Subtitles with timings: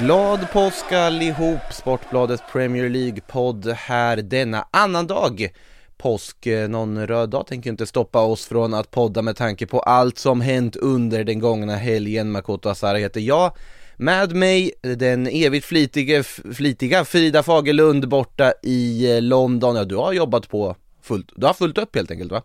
[0.00, 1.60] Glad påsk allihop!
[1.70, 5.50] Sportbladets Premier League-podd här denna annandag
[5.98, 6.46] påsk.
[6.46, 10.18] Eh, någon röd dag tänker inte stoppa oss från att podda med tanke på allt
[10.18, 12.30] som hänt under den gångna helgen.
[12.30, 13.52] Makoto Asara heter jag.
[13.96, 16.22] Med mig den evigt flitiga,
[16.54, 19.76] flitiga Frida Fagerlund borta i eh, London.
[19.76, 22.42] Ja, du har jobbat på fullt, du har fullt upp helt enkelt va?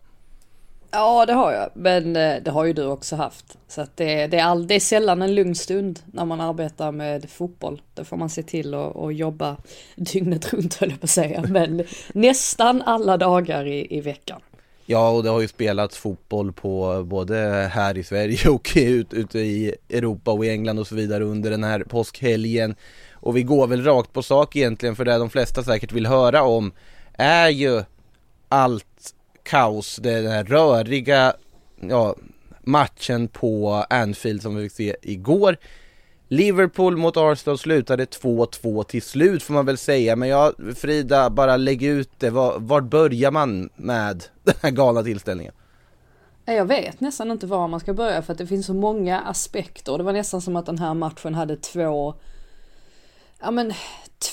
[0.90, 3.58] Ja det har jag, men eh, det har ju du också haft.
[3.68, 6.92] Så att det, det, är all, det är sällan en lugn stund när man arbetar
[6.92, 7.82] med fotboll.
[7.94, 9.56] Då får man se till att, att jobba
[9.96, 11.44] dygnet runt höll jag på att säga.
[11.48, 14.40] Men nästan alla dagar i, i veckan.
[14.86, 17.36] Ja, och det har ju spelats fotboll på både
[17.72, 18.72] här i Sverige och
[19.10, 22.74] ute i Europa och i England och så vidare under den här påskhelgen.
[23.12, 26.42] Och vi går väl rakt på sak egentligen för det de flesta säkert vill höra
[26.42, 26.72] om
[27.12, 27.82] är ju
[28.48, 28.86] allt
[29.46, 31.32] kaos, det den här röriga
[31.80, 32.14] ja,
[32.60, 35.56] matchen på Anfield som vi fick se igår.
[36.28, 41.56] Liverpool mot Arsenal slutade 2-2 till slut får man väl säga, men jag, Frida, bara
[41.56, 42.30] lägg ut det.
[42.30, 45.52] Var, var börjar man med den här galna tillställningen?
[46.44, 49.98] Jag vet nästan inte var man ska börja för att det finns så många aspekter.
[49.98, 52.14] Det var nästan som att den här matchen hade två,
[53.40, 53.72] ja men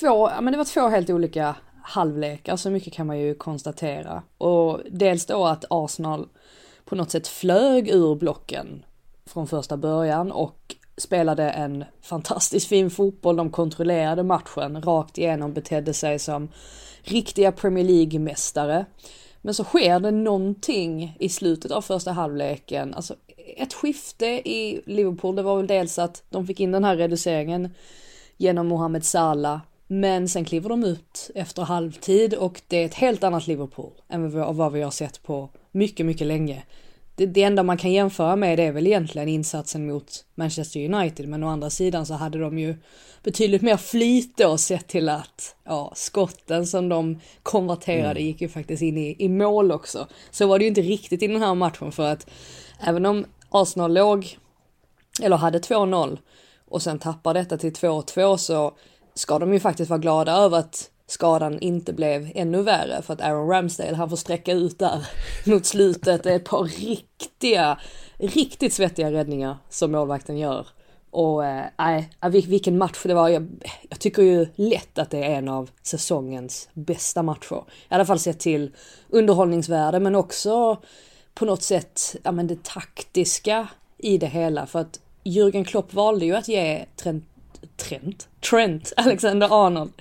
[0.00, 1.54] två, ja men det var två helt olika
[1.86, 4.22] halvlekar, så alltså, mycket kan man ju konstatera.
[4.38, 6.28] Och dels då att Arsenal
[6.84, 8.84] på något sätt flög ur blocken
[9.26, 13.36] från första början och spelade en fantastiskt fin fotboll.
[13.36, 16.48] De kontrollerade matchen rakt igenom, betedde sig som
[17.02, 18.86] riktiga Premier League-mästare.
[19.40, 23.14] Men så sker det någonting i slutet av första halvleken, alltså
[23.56, 25.36] ett skifte i Liverpool.
[25.36, 27.74] Det var väl dels att de fick in den här reduceringen
[28.36, 33.24] genom Mohamed Salah men sen kliver de ut efter halvtid och det är ett helt
[33.24, 36.62] annat Liverpool än vad vi har sett på mycket, mycket länge.
[37.16, 41.28] Det, det enda man kan jämföra med det är väl egentligen insatsen mot Manchester United,
[41.28, 42.76] men å andra sidan så hade de ju
[43.22, 48.24] betydligt mer flyt då sett till att ja, skotten som de konverterade mm.
[48.24, 50.06] gick ju faktiskt in i, i mål också.
[50.30, 52.30] Så var det ju inte riktigt i den här matchen för att
[52.80, 54.38] även om Arsenal låg,
[55.22, 56.18] eller hade 2-0
[56.68, 58.76] och sen tappar detta till 2-2 så
[59.14, 63.20] ska de ju faktiskt vara glada över att skadan inte blev ännu värre för att
[63.20, 65.06] Aaron Ramsdale han får sträcka ut där
[65.46, 66.22] mot slutet.
[66.22, 67.78] Det är ett par riktiga,
[68.18, 70.66] riktigt svettiga räddningar som målvakten gör.
[71.10, 73.28] Och eh, nej, eh, vilken match det var.
[73.28, 73.48] Jag,
[73.88, 77.64] jag, tycker ju lätt att det är en av säsongens bästa matcher.
[77.90, 78.74] I alla fall sett till
[79.08, 80.78] underhållningsvärde men också
[81.34, 84.66] på något sätt, ja men det taktiska i det hela.
[84.66, 87.33] För att Jürgen Klopp valde ju att ge Trent
[87.76, 89.92] Trent, Trent Alexander-Arnold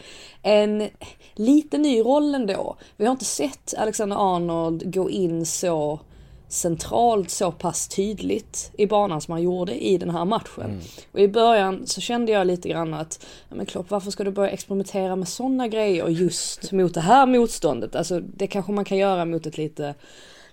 [0.44, 0.90] en
[1.34, 2.78] lite ny roll ändå.
[2.98, 6.00] Vi har inte sett Alexander-Arnold gå in så
[6.48, 10.64] centralt så pass tydligt i banan som han gjorde i den här matchen.
[10.66, 10.80] Mm.
[11.12, 14.50] Och i början så kände jag lite grann att, men Klopp varför ska du börja
[14.50, 17.96] experimentera med sådana grejer just mot det här motståndet?
[17.96, 19.96] Alltså det kanske man kan göra mot ett lite,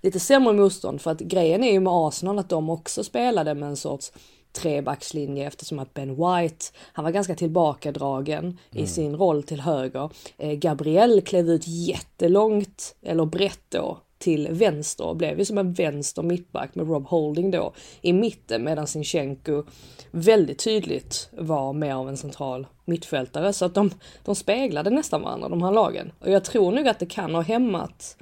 [0.01, 3.69] lite sämre motstånd för att grejen är ju med Arsenal att de också spelade med
[3.69, 4.13] en sorts
[4.53, 8.85] trebackslinje eftersom att Ben White, han var ganska tillbakadragen mm.
[8.85, 10.11] i sin roll till höger.
[10.39, 15.73] Eh, Gabriel klev ut jättelångt, eller brett då, till vänster och blev ju som en
[15.73, 19.65] vänster mittback med Rob Holding då i mitten medan Sinchenko
[20.11, 23.91] väldigt tydligt var mer av en central mittfältare så att de,
[24.25, 26.13] de speglade nästan varandra de här lagen.
[26.21, 28.17] Och jag tror nog att det kan ha hämmat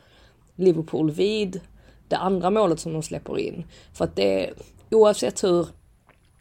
[0.57, 1.61] Liverpool vid
[2.09, 3.65] det andra målet som de släpper in.
[3.93, 4.51] För att det,
[4.91, 5.67] oavsett hur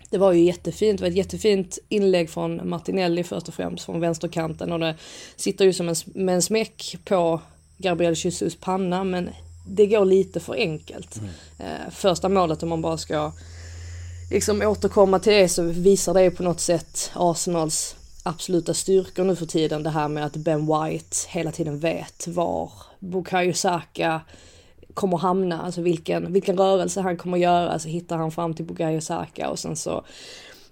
[0.09, 4.00] det var ju jättefint, det var ett jättefint inlägg från Martinelli först och främst från
[4.00, 4.95] vänsterkanten och det
[5.36, 7.42] sitter ju som en, med en smäck på
[7.77, 9.30] Gabriel Jesus panna men
[9.68, 11.18] det går lite för enkelt.
[11.18, 11.30] Mm.
[11.59, 13.31] Eh, första målet om man bara ska
[14.31, 19.45] liksom återkomma till det så visar det på något sätt Arsenals absoluta styrkor nu för
[19.45, 19.83] tiden.
[19.83, 24.21] Det här med att Ben White hela tiden vet var Bukayo Saka
[24.98, 29.02] kommer hamna, alltså vilken, vilken rörelse han kommer göra, så hittar han fram till Bugayo
[29.02, 30.04] Saka och sen så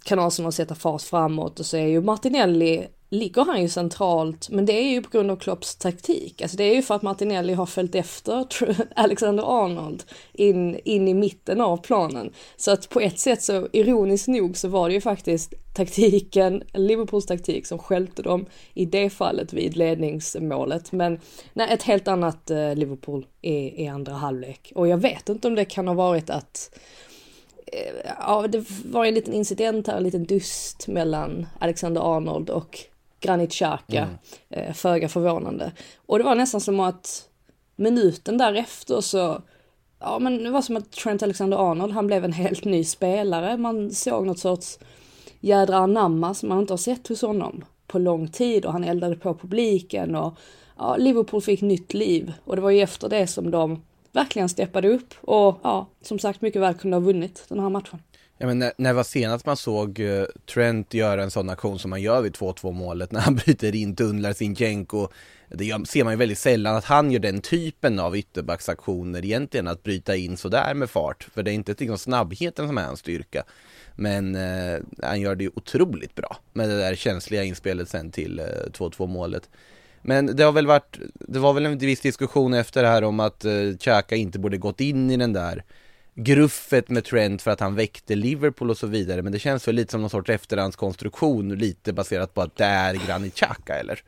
[0.04, 1.60] kan Arsenal sätta fart framåt.
[1.60, 5.32] Och så är ju Martinelli ligger han ju centralt, men det är ju på grund
[5.32, 6.42] av Klopps taktik.
[6.42, 8.48] Alltså det är ju för att Martinelli har följt efter
[8.96, 10.04] Alexander Arnold
[10.34, 12.34] in, in i mitten av planen.
[12.56, 17.26] Så att på ett sätt så, ironiskt nog, så var det ju faktiskt taktiken, Liverpools
[17.26, 20.92] taktik som skälte dem i det fallet vid ledningsmålet.
[20.92, 21.20] Men
[21.54, 24.72] nej, ett helt annat eh, Liverpool i, i andra halvlek.
[24.76, 26.80] Och jag vet inte om det kan ha varit att
[27.66, 32.80] eh, Ja, det var en liten incident här, en liten dust mellan Alexander Arnold och
[33.26, 34.16] Granit Xhaka, mm.
[34.50, 35.72] eh, föga förvånande.
[36.06, 37.30] Och det var nästan som att
[37.76, 39.42] minuten därefter så,
[40.00, 43.58] ja men det var som att Trent Alexander-Arnold, han blev en helt ny spelare.
[43.58, 44.80] Man såg något sorts
[45.40, 49.16] jädra anamma som man inte har sett hos honom på lång tid och han eldade
[49.16, 50.34] på publiken och
[50.78, 53.82] ja, Liverpool fick nytt liv och det var ju efter det som de
[54.12, 58.00] verkligen steppade upp och ja, som sagt mycket väl kunde ha vunnit den här matchen.
[58.38, 61.90] Ja, men när, när var senast man såg uh, Trent göra en sån aktion som
[61.90, 65.08] man gör vid 2-2 målet när han bryter in, tunnlar Sinchenko.
[65.50, 69.68] Det gör, ser man ju väldigt sällan att han gör den typen av ytterbacksaktioner egentligen,
[69.68, 71.28] att bryta in sådär med fart.
[71.34, 73.44] För det är inte liksom snabbheten som är hans styrka.
[73.96, 78.40] Men uh, han gör det ju otroligt bra med det där känsliga inspelet sen till
[78.40, 79.50] eh, uh, 2-2 målet.
[80.02, 83.20] Men det har väl varit, det var väl en viss diskussion efter det här om
[83.20, 85.64] att uh, Xhaka inte borde gått in i den där
[86.16, 89.22] gruffet med Trent för att han väckte Liverpool och så vidare.
[89.22, 93.08] Men det känns väl lite som någon sorts efterhandskonstruktion, lite baserat på att det är
[93.08, 94.04] Granit Xhaka eller?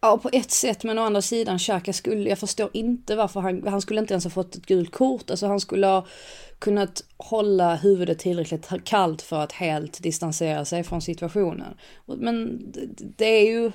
[0.00, 3.66] Ja, på ett sätt, men å andra sidan, Xhaka skulle, jag förstår inte varför han,
[3.66, 5.30] han skulle inte ens ha fått ett gult kort.
[5.30, 6.06] Alltså han skulle ha
[6.58, 11.74] kunnat hålla huvudet tillräckligt kallt för att helt distansera sig från situationen.
[12.06, 12.58] Men
[13.16, 13.72] det är ju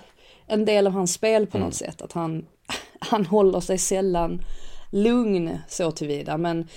[0.47, 1.65] en del av hans spel på mm.
[1.65, 2.45] något sätt, att han,
[2.99, 4.41] han håller sig sällan
[4.95, 6.37] lugn så tillvida.
[6.37, 6.67] Men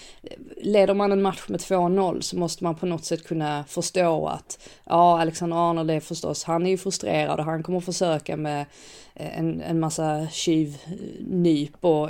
[0.56, 4.58] leder man en match med 2-0 så måste man på något sätt kunna förstå att
[4.84, 8.66] ja, Alexander Arnold är förstås, han är ju frustrerad och han kommer försöka med
[9.14, 12.08] eh, en, en massa tjuvnyp och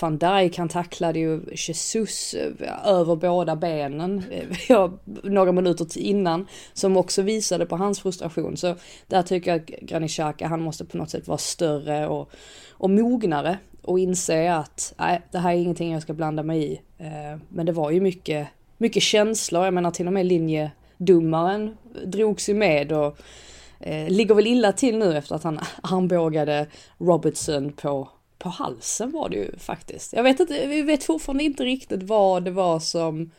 [0.00, 4.92] van Dijk han tacklade ju Jesus eh, över båda benen eh, ja,
[5.22, 8.56] några minuter innan som också visade på hans frustration.
[8.56, 8.74] Så
[9.06, 12.30] där tycker jag att Granit Xhaka, han måste på något sätt vara större och,
[12.70, 16.80] och mognare och inse att nej, det här är ingenting jag ska blanda mig i.
[16.98, 18.48] Eh, men det var ju mycket,
[18.78, 23.18] mycket känslor, jag menar till och med linjedomaren drogs ju med och
[23.80, 26.66] eh, ligger väl illa till nu efter att han armbågade
[26.98, 30.12] Robertson på, på halsen var det ju faktiskt.
[30.12, 33.30] Jag vet inte, vi vet fortfarande inte riktigt vad det var som,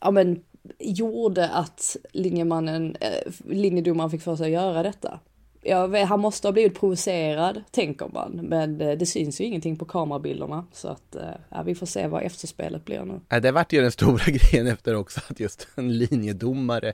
[0.00, 0.44] ja men,
[0.78, 5.20] gjorde att linjemannen, eh, linjedomaren fick för sig att göra detta
[5.62, 8.32] ja, han måste ha blivit provocerad, tänker man.
[8.32, 10.66] Men det, det syns ju ingenting på kamerabilderna.
[10.72, 13.20] Så att, eh, ja, vi får se vad efterspelet blir nu.
[13.28, 16.92] Ja, det vart ju den stora grejen efter också, att just en linjedomare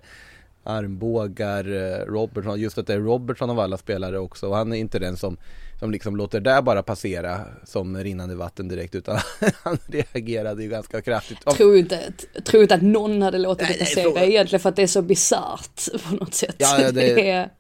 [0.69, 4.49] armbågar eh, Robertson, just att det är Robertson av alla spelare också.
[4.49, 5.37] Och han är inte den som,
[5.79, 9.19] som liksom låter det bara passera som rinnande vatten direkt, utan
[9.63, 11.41] han reagerade ju ganska kraftigt.
[11.41, 12.13] Tror inte,
[12.45, 15.03] tror inte att någon hade låtit det passera nej, egentligen för att det är så
[15.03, 16.57] bisarrt på något sätt.
[16.59, 17.51] Ja, ja, det, det är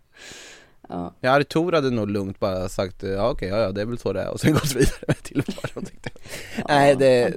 [0.88, 1.14] Ja.
[1.20, 4.12] Ja, Artur hade nog lugnt bara sagt ja okej, ja, ja det är väl så
[4.12, 6.10] det är och sen gått vidare till vad de tyckte.
[6.56, 7.34] ja, Nej, det,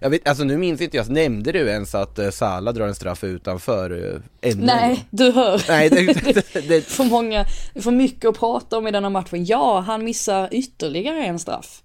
[0.00, 2.94] jag vet, alltså nu minns inte jag, nämnde du ens att uh, Sala drar en
[2.94, 4.66] straff utanför uh, ämnen?
[4.66, 5.64] Nej, du hör.
[5.68, 6.06] Nej, det,
[6.52, 7.44] det, det, för många,
[7.74, 9.44] för mycket att prata om i denna matchen.
[9.44, 11.82] Ja, han missar ytterligare en straff.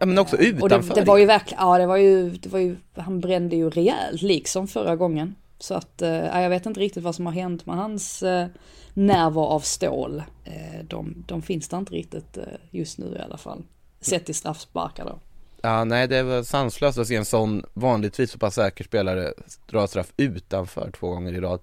[0.00, 0.62] Ja men också utanför.
[0.62, 3.56] Och det, det var ju verkligen, ja det var ju, det var ju, han brände
[3.56, 5.34] ju rejält liksom förra gången.
[5.58, 8.46] Så att, uh, jag vet inte riktigt vad som har hänt med hans uh,
[8.94, 10.22] nerver av stål.
[10.44, 13.62] Eh, de, de finns där inte riktigt eh, just nu i alla fall.
[14.00, 15.18] Sett i straffsparkar då.
[15.62, 19.32] Ja, nej det var sanslöst att se en sån vanligtvis så pass säker spelare
[19.66, 21.60] dra straff utanför två gånger i rad.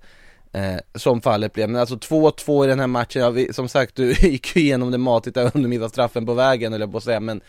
[0.51, 3.95] Eh, som fallet blev, men alltså 2-2 i den här matchen, ja, vi, som sagt
[3.95, 7.03] du gick ju igenom det matigt om under missade straffen på vägen eller på att
[7.03, 7.41] säga, men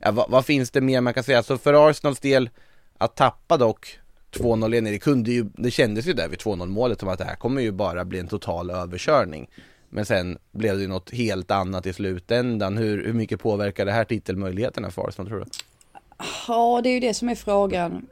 [0.00, 1.42] ja, vad, vad, finns det mer man kan säga?
[1.42, 2.50] Så för Arsenals del,
[2.98, 3.98] att tappa dock
[4.34, 7.24] 2-0 ledning, det kunde ju, det kändes ju där vid 2-0 målet som att det
[7.24, 9.48] här kommer ju bara bli en total överkörning.
[9.88, 12.76] Men sen blev det ju något helt annat i slutändan.
[12.76, 15.46] Hur, hur mycket påverkar det här titelmöjligheterna för Arsenal tror du?
[16.48, 18.06] Ja, det är ju det som är frågan.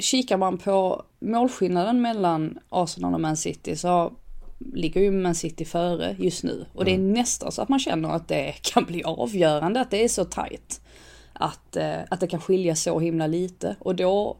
[0.00, 4.12] Kikar man på målskillnaden mellan Arsenal och Man City så
[4.58, 6.66] ligger ju Man City före just nu.
[6.72, 7.12] Och det är mm.
[7.12, 10.80] nästan så att man känner att det kan bli avgörande, att det är så tajt.
[11.32, 13.76] Att, eh, att det kan skilja så himla lite.
[13.78, 14.36] Och då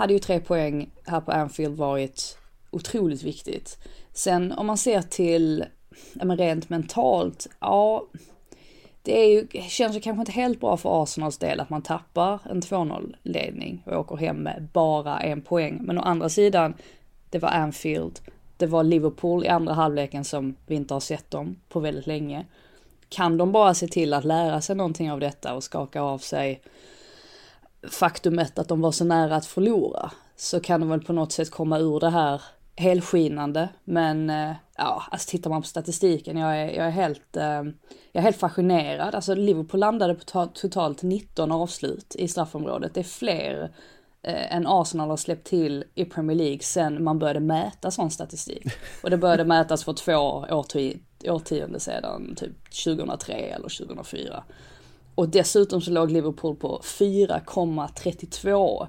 [0.00, 2.38] hade ju tre poäng här på Anfield varit
[2.70, 3.78] otroligt viktigt.
[4.12, 5.64] Sen om man ser till,
[6.12, 8.06] ja men rent mentalt, ja,
[9.02, 12.40] det är ju, känns ju kanske inte helt bra för Arsenals del att man tappar
[12.50, 15.78] en 2-0 ledning och åker hem med bara en poäng.
[15.82, 16.74] Men å andra sidan,
[17.30, 18.20] det var Anfield
[18.56, 22.44] det var Liverpool i andra halvleken som vi inte har sett dem på väldigt länge.
[23.08, 26.60] Kan de bara se till att lära sig någonting av detta och skaka av sig
[27.88, 31.50] faktumet att de var så nära att förlora så kan de väl på något sätt
[31.50, 32.42] komma ur det här
[32.76, 33.68] helskinande.
[33.84, 37.62] Men eh, ja, alltså tittar man på statistiken, jag är, jag är helt, eh,
[38.12, 39.14] jag är helt fascinerad.
[39.14, 42.94] Alltså Liverpool landade på totalt 19 avslut i straffområdet.
[42.94, 43.70] Det är fler
[44.22, 48.66] eh, än Arsenal har släppt till i Premier League sen man började mäta sån statistik.
[49.02, 50.46] Och det började mätas för två
[51.24, 54.44] årtionden sedan, typ 2003 eller 2004.
[55.14, 58.86] Och dessutom så låg Liverpool på 4,32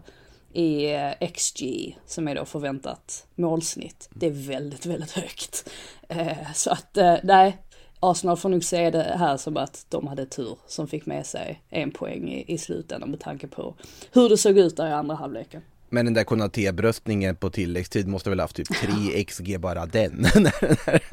[0.53, 1.63] i eh, XG
[2.05, 4.09] som är då förväntat målsnitt.
[4.13, 5.69] Det är väldigt, väldigt högt.
[6.09, 7.57] Eh, så att eh, nej,
[7.99, 11.61] Arsenal får nog se det här som att de hade tur som fick med sig
[11.69, 13.75] en poäng i, i slutändan med tanke på
[14.11, 15.61] hur det såg ut där i andra halvleken.
[15.93, 20.25] Men den där Konaté-bröstningen på tilläggstid måste väl haft typ 3 XG bara den.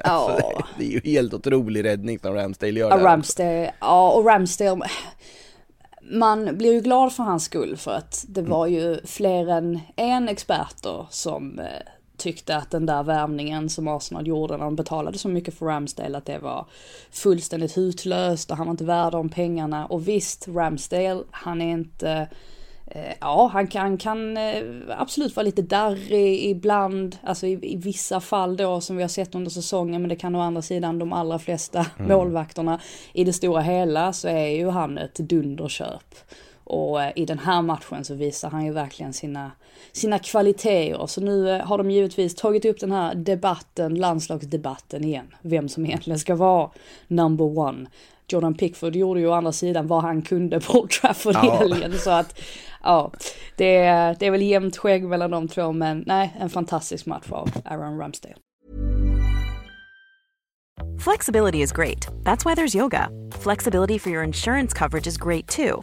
[0.04, 4.88] Alltså, det är ju helt otrolig räddning som Ramsdale gör ja, Ramsdale, ja och Ramsdale
[6.10, 10.28] man blir ju glad för hans skull för att det var ju fler än en
[10.28, 11.64] experter som eh,
[12.16, 16.18] tyckte att den där värvningen som Arsenal gjorde när de betalade så mycket för Ramsdale
[16.18, 16.66] att det var
[17.10, 19.86] fullständigt hutlöst och han var inte värd de pengarna.
[19.86, 22.28] Och visst, Ramsdale, han är inte
[23.20, 28.56] ja, han kan, kan eh, absolut vara lite darrig ibland, alltså i, i, vissa fall
[28.56, 31.38] då som vi har sett under säsongen, men det kan å andra sidan de allra
[31.38, 32.08] flesta mm.
[32.08, 32.80] målvakterna.
[33.12, 36.14] I det stora hela så är ju han ett dunderköp.
[36.64, 39.52] Och eh, i den här matchen så visar han ju verkligen sina,
[39.92, 41.06] sina kvaliteter.
[41.06, 45.34] Så nu har de givetvis tagit upp den här debatten, landslagsdebatten igen.
[45.42, 46.70] Vem som egentligen ska vara
[47.08, 47.86] number one.
[48.28, 51.56] Jordan Pickford gjorde ju å andra sidan vad han kunde på Trafford ja.
[51.56, 51.98] helgen.
[51.98, 52.40] Så att
[52.82, 53.12] ja,
[53.56, 57.30] det är, det är väl jämnt skägg mellan de två, men nej, en fantastisk match
[57.30, 58.36] av Aaron Ramsdale.
[60.98, 62.08] Flexibility is great.
[62.24, 63.08] That's why there's yoga.
[63.32, 65.82] Flexibility for your insurance coverage is great too.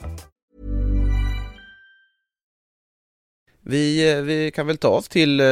[3.63, 5.45] Vi, eh, vi kan väl ta oss till eh,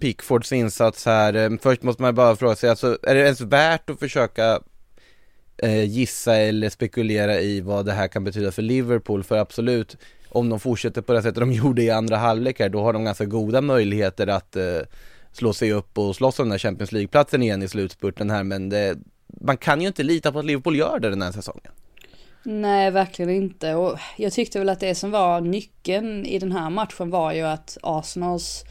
[0.00, 1.34] Pickfords insats här.
[1.34, 4.60] Eh, först måste man bara fråga sig, alltså, är det ens värt att försöka
[5.86, 9.24] gissa eller spekulera i vad det här kan betyda för Liverpool?
[9.24, 9.96] För absolut,
[10.28, 13.04] om de fortsätter på det sättet de gjorde i andra halvlek här, då har de
[13.04, 14.56] ganska goda möjligheter att
[15.32, 18.68] slå sig upp och slåss om den här Champions League-platsen igen i slutspurten här, men
[18.68, 18.98] det,
[19.40, 21.72] man kan ju inte lita på att Liverpool gör det den här säsongen.
[22.44, 23.74] Nej, verkligen inte.
[23.74, 27.42] Och jag tyckte väl att det som var nyckeln i den här matchen var ju
[27.42, 28.64] att Arsenals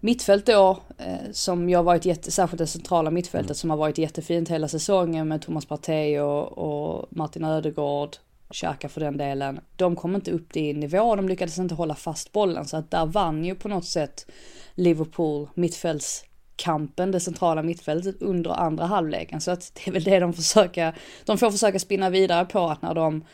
[0.00, 3.54] mittfält då, eh, som jag varit jätte, särskilt det centrala mittfältet mm.
[3.54, 8.16] som har varit jättefint hela säsongen med Thomas Partey och, och Martin Ödegård,
[8.52, 9.60] Xhaka för den delen.
[9.76, 13.06] De kom inte upp i nivå, de lyckades inte hålla fast bollen så att där
[13.06, 14.26] vann ju på något sätt
[14.74, 16.24] Liverpool mittfälts
[16.56, 19.40] kampen, det centrala mittfältet under andra halvleken.
[19.40, 20.94] Så att det är väl det de försöker,
[21.24, 23.24] de får försöka spinna vidare på att när de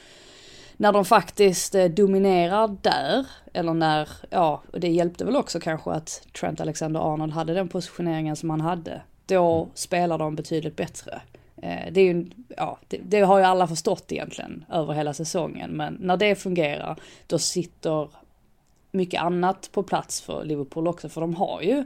[0.81, 5.91] när de faktiskt eh, dominerar där, eller när, ja, och det hjälpte väl också kanske
[5.91, 9.03] att Trent Alexander-Arnold hade den positioneringen som han hade.
[9.27, 9.71] Då mm.
[9.75, 11.21] spelar de betydligt bättre.
[11.57, 15.71] Eh, det är ju, ja, det, det, har ju alla förstått egentligen över hela säsongen,
[15.71, 16.97] men när det fungerar,
[17.27, 18.09] då sitter
[18.91, 21.85] mycket annat på plats för Liverpool också, för de har ju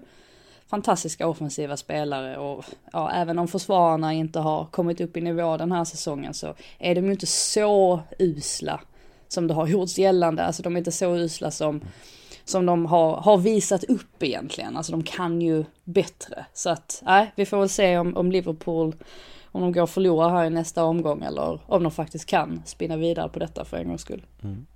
[0.70, 5.72] fantastiska offensiva spelare och ja, även om försvararna inte har kommit upp i nivå den
[5.72, 8.80] här säsongen så är de ju inte så usla
[9.28, 10.44] som det har gjorts gällande.
[10.44, 11.80] Alltså de är inte så usla som,
[12.44, 14.76] som de har, har visat upp egentligen.
[14.76, 16.46] Alltså de kan ju bättre.
[16.52, 18.96] Så att, nej, vi får väl se om, om Liverpool,
[19.52, 22.96] om de går och förlorar här i nästa omgång eller om de faktiskt kan spinna
[22.96, 24.26] vidare på detta för en gångs skull.
[24.42, 24.66] Mm.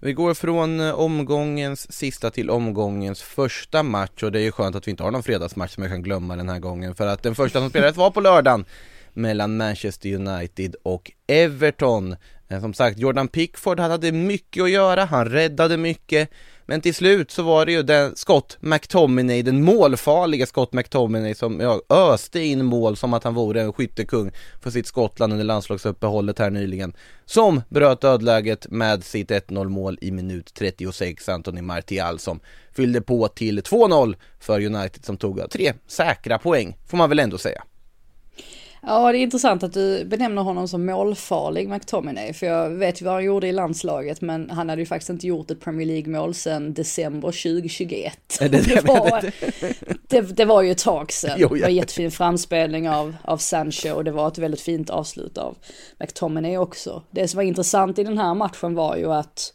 [0.00, 4.76] Vi går från eh, omgångens sista till omgångens första match och det är ju skönt
[4.76, 7.22] att vi inte har någon fredagsmatch som jag kan glömma den här gången för att
[7.22, 8.64] den första som spelades var på lördagen
[9.12, 12.16] mellan Manchester United och Everton.
[12.48, 16.30] Eh, som sagt, Jordan Pickford hade mycket att göra, han räddade mycket
[16.68, 21.60] men till slut så var det ju den Scott McTominay, den målfarliga Scott McTominay som
[21.60, 24.30] ja, öste in mål som att han vore en skyttekung
[24.62, 26.94] för sitt Skottland under landslagsuppehållet här nyligen.
[27.24, 32.40] Som bröt dödläget med sitt 1-0 mål i minut 36, Anthony Martial som
[32.72, 37.38] fyllde på till 2-0 för United som tog tre säkra poäng, får man väl ändå
[37.38, 37.62] säga.
[38.88, 43.04] Ja, det är intressant att du benämner honom som målfarlig McTominay, för jag vet ju
[43.04, 46.34] vad han gjorde i landslaget, men han hade ju faktiskt inte gjort ett Premier League-mål
[46.34, 48.38] sedan december 2021.
[48.40, 49.32] Är det, det, var,
[50.08, 51.36] det, det, var ju ett tag sedan.
[51.38, 51.54] Jo, ja.
[51.54, 55.38] Det var en jättefin framspelning av, av Sancho och det var ett väldigt fint avslut
[55.38, 55.56] av
[55.98, 57.02] McTominay också.
[57.10, 59.52] Det som var intressant i den här matchen var ju att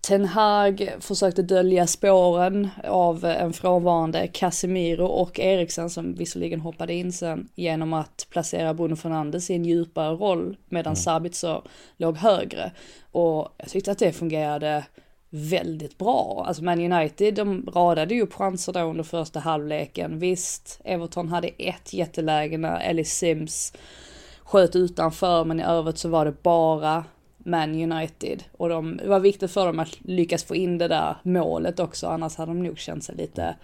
[0.00, 7.12] Ten Hag försökte dölja spåren av en frånvarande Casemiro och Eriksen som visserligen hoppade in
[7.12, 10.96] sen genom att placera Bruno Fernandes i en djupare roll medan mm.
[10.96, 11.62] Sabitzer
[11.96, 12.72] låg högre.
[13.12, 14.84] Och jag tyckte att det fungerade
[15.30, 16.44] väldigt bra.
[16.46, 20.18] Alltså Man United, de radade ju chanser då under första halvleken.
[20.18, 23.72] Visst, Everton hade ett jätteläge när Ellis Sims
[24.42, 27.04] sköt utanför, men i övrigt så var det bara
[27.44, 28.44] man United.
[28.52, 32.06] Och de, det var viktigt för dem att lyckas få in det där målet också,
[32.06, 33.56] annars hade de nog känt sig lite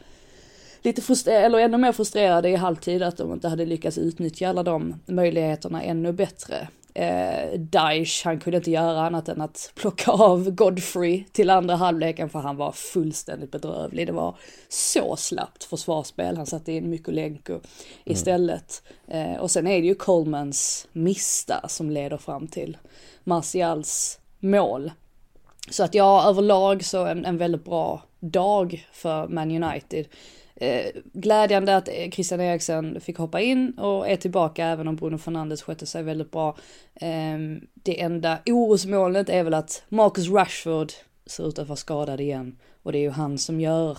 [0.82, 4.62] lite frustrerade, eller ännu mer frustrerade i halvtid att de inte hade lyckats utnyttja alla
[4.62, 6.68] de möjligheterna ännu bättre.
[6.96, 12.28] Eh, Daesh, han kunde inte göra annat än att plocka av Godfrey till andra halvleken
[12.28, 14.06] för han var fullständigt bedrövlig.
[14.06, 14.36] Det var
[14.68, 17.64] så slappt försvarsspel, han satte in Mykolenko mm.
[18.04, 18.82] istället.
[19.08, 19.34] Mm.
[19.34, 22.76] Eh, och sen är det ju Colemans mista som leder fram till
[23.24, 24.92] Martials mål.
[25.70, 30.06] Så att ja, överlag så en, en väldigt bra dag för Man United.
[30.56, 35.18] Eh, glädjande att eh, Christian Eriksen fick hoppa in och är tillbaka även om Bruno
[35.18, 36.56] Fernandes skötte sig väldigt bra.
[36.94, 40.92] Ehm, det enda orosmolnet är väl att Marcus Rashford
[41.26, 43.98] ser ut att vara skadad igen och det är ju han som gör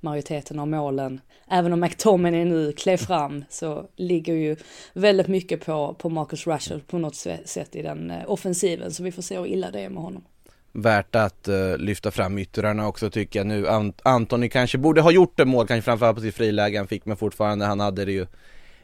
[0.00, 1.20] majoriteten av målen.
[1.50, 4.56] Även om McTominay nu klev fram så ligger ju
[4.92, 9.12] väldigt mycket på, på Marcus Rashford på något sätt i den eh, offensiven så vi
[9.12, 10.24] får se hur illa det är med honom.
[10.72, 13.68] Värt att uh, lyfta fram yttrarna också tycker jag nu.
[13.68, 17.04] Ant Antoni kanske borde ha gjort det mål, kanske framförallt på sitt friläge han fick
[17.04, 18.26] men fortfarande han hade det ju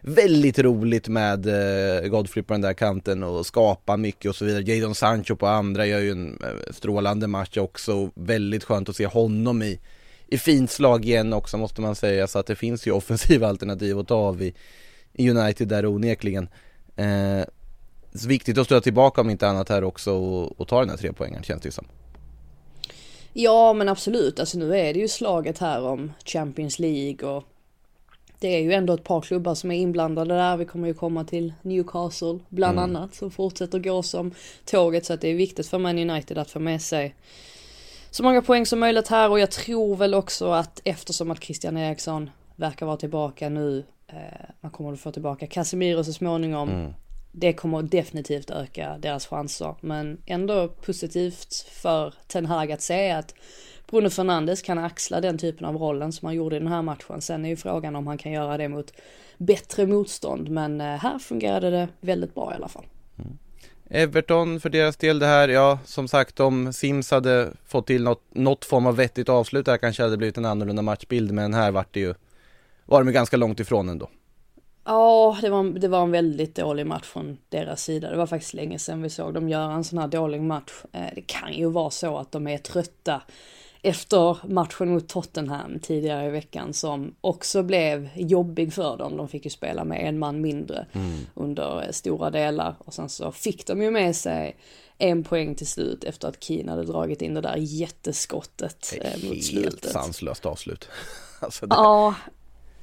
[0.00, 4.62] väldigt roligt med uh, Godfrey på den där kanten och skapa mycket och så vidare.
[4.62, 8.10] Jadon Sancho på andra gör ju en uh, strålande match också.
[8.14, 9.80] Väldigt skönt att se honom i
[10.26, 13.98] i fint slag igen också måste man säga så att det finns ju offensiva alternativ
[13.98, 14.54] att ta av i,
[15.12, 16.48] i United där onekligen.
[16.96, 17.44] Eh,
[18.14, 20.96] så viktigt att stöta tillbaka om inte annat här också och, och ta den här
[20.96, 21.86] tre poängen känns det ju som.
[23.32, 27.44] Ja men absolut, alltså nu är det ju slaget här om Champions League och
[28.38, 30.56] det är ju ändå ett par klubbar som är inblandade där.
[30.56, 32.96] Vi kommer ju komma till Newcastle bland mm.
[32.96, 36.50] annat som fortsätter gå som tåget så att det är viktigt för Man United att
[36.50, 37.14] få med sig
[38.10, 41.76] så många poäng som möjligt här och jag tror väl också att eftersom att Christian
[41.76, 44.16] Eriksson verkar vara tillbaka nu, eh,
[44.60, 46.68] man kommer att få tillbaka Casemiro så småningom.
[46.68, 46.94] Mm.
[47.36, 53.34] Det kommer definitivt öka deras chanser, men ändå positivt för Ten Hag att se att
[53.90, 57.20] Bruno Fernandes kan axla den typen av rollen som han gjorde i den här matchen.
[57.20, 58.92] Sen är ju frågan om han kan göra det mot
[59.38, 62.84] bättre motstånd, men eh, här fungerade det väldigt bra i alla fall.
[63.18, 63.38] Mm.
[63.90, 68.22] Everton för deras del det här, ja som sagt om Sims hade fått till något,
[68.30, 71.94] något form av vettigt avslut där kanske hade blivit en annorlunda matchbild men här vart
[71.94, 72.14] det ju,
[72.84, 74.08] var de ganska långt ifrån ändå.
[74.84, 78.10] Ja, det var, det var en väldigt dålig match från deras sida.
[78.10, 80.72] Det var faktiskt länge sedan vi såg dem göra en sån här dålig match.
[80.92, 83.22] Eh, det kan ju vara så att de är trötta
[83.82, 89.16] efter matchen mot Tottenham tidigare i veckan som också blev jobbig för dem.
[89.16, 91.18] De fick ju spela med en man mindre mm.
[91.34, 94.56] under stora delar och sen så fick de ju med sig
[94.98, 99.44] en poäng till slut efter att Keen hade dragit in det där jätteskottet eh, mot
[99.44, 99.64] slutet.
[99.64, 100.88] Helt sanslöst avslut.
[101.40, 101.74] alltså det...
[101.74, 102.14] Ja,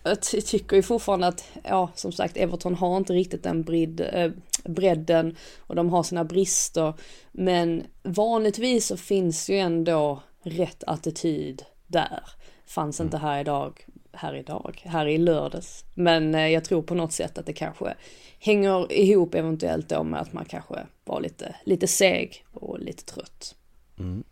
[0.04, 4.32] jag tycker ju fortfarande att, ja som sagt Everton har inte riktigt den bred, äh,
[4.64, 6.94] bredden och de har sina brister.
[7.32, 12.24] Men vanligtvis så finns ju ändå rätt attityd där.
[12.66, 13.08] Fanns mm.
[13.08, 15.86] inte här idag, här idag, här i lördags.
[15.96, 17.96] Men eh, jag tror på något sätt att det kanske
[18.40, 23.56] hänger ihop eventuellt då med att man kanske var lite, lite seg och lite trött.
[24.00, 24.24] Mm.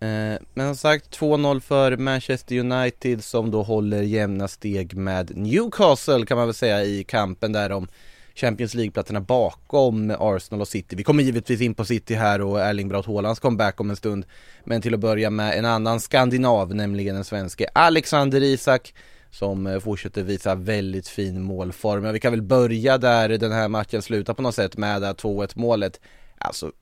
[0.00, 6.26] Eh, men som sagt 2-0 för Manchester United som då håller jämna steg med Newcastle
[6.26, 7.88] kan man väl säga i kampen där om
[8.34, 10.96] Champions League-platserna bakom Arsenal och City.
[10.96, 14.26] Vi kommer givetvis in på City här och Erling Braut Haalands comeback om en stund.
[14.64, 18.94] Men till att börja med en annan skandinav, nämligen den svenske Alexander Isak
[19.30, 22.12] som eh, fortsätter visa väldigt fin målform.
[22.12, 25.52] Vi kan väl börja där den här matchen slutar på något sätt med det 2-1
[25.54, 26.00] målet.
[26.38, 26.72] Alltså,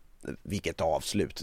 [0.43, 1.43] vilket avslut.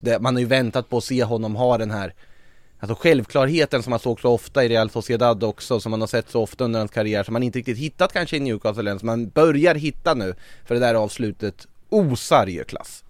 [0.00, 2.14] Det, man har ju väntat på att se honom ha den här
[2.80, 6.30] Alltså självklarheten som man såg så ofta i Real Sociedad också, som man har sett
[6.30, 9.06] så ofta under hans karriär, som man inte riktigt hittat kanske i Newcastle än, som
[9.06, 10.34] man börjar hitta nu.
[10.66, 13.04] För det där avslutet osar ju klass.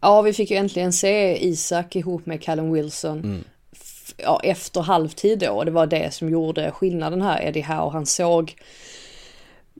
[0.00, 3.18] Ja, vi fick ju äntligen se Isak ihop med Callum Wilson.
[3.18, 3.44] Mm.
[4.16, 7.42] Ja, efter halvtid då, och det var det som gjorde skillnaden här.
[7.42, 8.56] Eddie Howe, han såg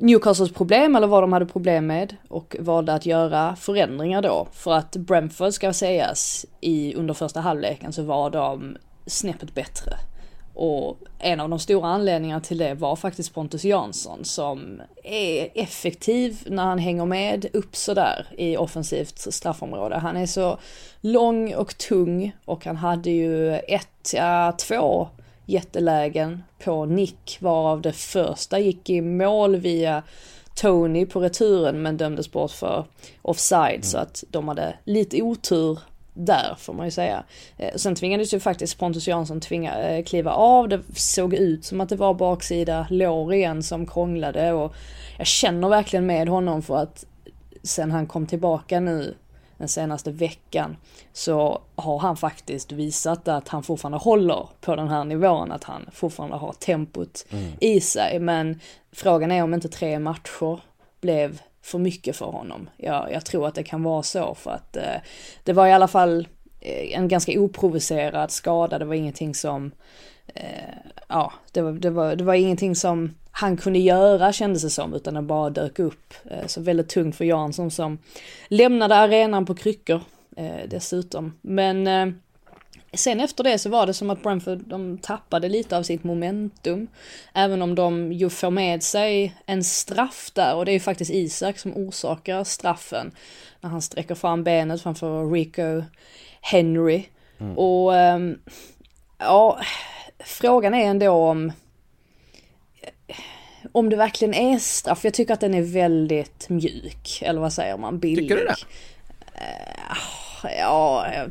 [0.02, 4.48] Newcastles problem eller vad de hade problem med och valde att göra förändringar då.
[4.52, 9.92] För att Brentford ska sägas i under första halvleken så var de snäppet bättre.
[10.54, 16.38] Och en av de stora anledningarna till det var faktiskt Pontus Jansson som är effektiv
[16.46, 19.98] när han hänger med upp sådär i offensivt straffområde.
[19.98, 20.58] Han är så
[21.00, 25.08] lång och tung och han hade ju ett, ja två
[25.50, 30.02] jättelägen på nick varav det första gick i mål via
[30.54, 32.84] Tony på returen men dömdes bort för
[33.22, 33.82] offside mm.
[33.82, 35.78] så att de hade lite otur
[36.14, 37.24] där får man ju säga.
[37.56, 40.68] Eh, sen tvingades ju faktiskt Pontus Jansson tvinga, eh, kliva av.
[40.68, 44.74] Det såg ut som att det var baksida lår igen som krånglade och
[45.18, 47.04] jag känner verkligen med honom för att
[47.62, 49.14] sen han kom tillbaka nu
[49.60, 50.76] den senaste veckan
[51.12, 55.88] så har han faktiskt visat att han fortfarande håller på den här nivån, att han
[55.92, 57.52] fortfarande har tempot mm.
[57.60, 58.18] i sig.
[58.18, 58.60] Men
[58.92, 60.60] frågan är om inte tre matcher
[61.00, 62.70] blev för mycket för honom.
[62.76, 65.00] Jag, jag tror att det kan vara så för att eh,
[65.44, 66.28] det var i alla fall
[66.60, 69.70] eh, en ganska oprovocerad skada, det var ingenting som
[70.34, 70.44] eh,
[71.08, 74.94] ja, det var, det, var, det var ingenting som han kunde göra kändes det som,
[74.94, 76.14] utan den bara dök upp.
[76.30, 77.98] Eh, så väldigt tungt för Jansson som
[78.48, 80.00] lämnade arenan på kryckor
[80.36, 81.38] eh, dessutom.
[81.40, 82.08] Men eh,
[82.92, 86.88] sen efter det så var det som att Brentford, de tappade lite av sitt momentum.
[87.34, 91.10] Även om de ju får med sig en straff där och det är ju faktiskt
[91.10, 93.12] Isak som orsakar straffen.
[93.60, 95.82] När han sträcker fram benet framför Rico
[96.40, 97.04] Henry.
[97.38, 97.58] Mm.
[97.58, 98.38] Och ehm,
[99.18, 99.60] ja,
[100.18, 101.52] frågan är ändå om
[103.72, 105.04] om det verkligen är straff.
[105.04, 107.22] Jag tycker att den är väldigt mjuk.
[107.22, 107.98] Eller vad säger man?
[107.98, 108.18] Billig.
[108.18, 108.56] Tycker du det?
[109.34, 111.30] Uh, ja, jag,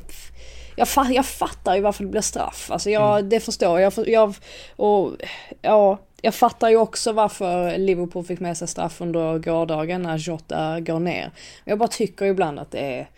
[0.75, 2.71] jag, jag fattar ju varför det blir straff.
[2.71, 3.29] Alltså jag, mm.
[3.29, 3.93] det förstår jag.
[4.07, 4.35] jag.
[4.75, 5.11] Och
[5.61, 10.79] ja, jag fattar ju också varför Liverpool fick med sig straff under gårdagen när Jota
[10.79, 11.31] går ner.
[11.63, 13.09] Jag bara tycker ibland att det är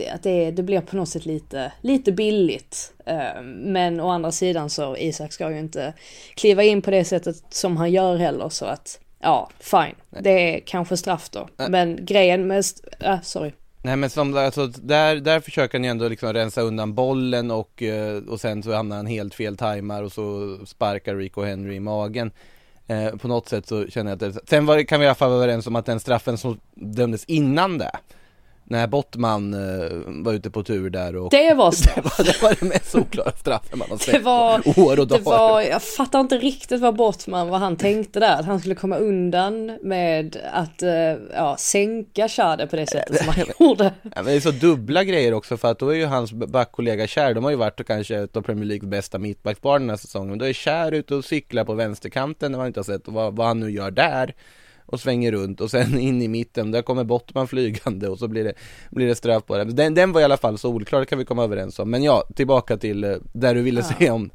[0.00, 2.92] det, att det, det blir på något sätt lite, lite billigt.
[3.06, 5.92] Eh, men å andra sidan så Isak ska ju inte
[6.34, 9.94] kliva in på det sättet som han gör heller så att ja, fine.
[10.10, 10.22] Nej.
[10.22, 11.48] Det är kanske straff då.
[11.56, 11.70] Nej.
[11.70, 12.64] Men grejen med,
[13.00, 13.52] äh, sorry.
[13.82, 17.82] Nej men som, alltså, där, där försöker han ju ändå liksom rensa undan bollen och,
[17.82, 21.80] eh, och sen så hamnar han helt fel tajmar och så sparkar Rico Henry i
[21.80, 22.30] magen.
[22.86, 25.14] Eh, på något sätt så känner jag att det, sen var, kan vi i alla
[25.14, 27.90] fall vara överens om att den straffen som dömdes innan det
[28.70, 31.94] när Bottman uh, var ute på tur där och Det var straff!
[31.96, 35.06] det, var, det var det mest oklara straffen man har sett det var, år och
[35.06, 35.18] dagar.
[35.18, 38.74] Det var, jag fattar inte riktigt vad Bottman, vad han tänkte där, att han skulle
[38.74, 40.90] komma undan med att uh,
[41.34, 43.92] ja, sänka Schade på det sättet som han gjorde.
[44.02, 47.06] Ja, men det är så dubbla grejer också för att då är ju hans backkollega
[47.06, 50.28] Kär, de har ju varit kanske ett av Premier Leagues bästa mittbackspar den här säsongen,
[50.28, 53.36] men då är Kär ute och cyklar på vänsterkanten när man inte har sett vad,
[53.36, 54.34] vad han nu gör där
[54.90, 58.44] och svänger runt och sen in i mitten, där kommer Bottman flygande och så blir
[58.44, 58.52] det,
[58.90, 59.64] blir det straff på det.
[59.64, 61.90] Den, den var i alla fall så oklar, kan vi komma överens om.
[61.90, 63.86] Men ja, tillbaka till eh, där du ville ja.
[63.98, 64.30] säga om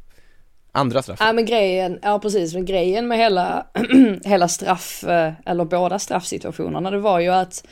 [0.72, 1.20] andra straff.
[1.20, 3.66] Ja men grejen, ja precis, men grejen med hela,
[4.24, 7.68] hela straff, eh, eller båda straffsituationerna, det var ju att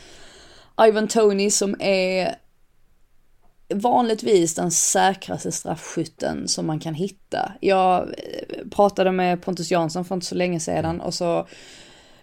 [0.87, 2.35] Ivan Tony som är
[3.73, 7.51] vanligtvis den säkraste straffskytten som man kan hitta.
[7.59, 11.47] Jag eh, pratade med Pontus Jansson för inte så länge sedan och så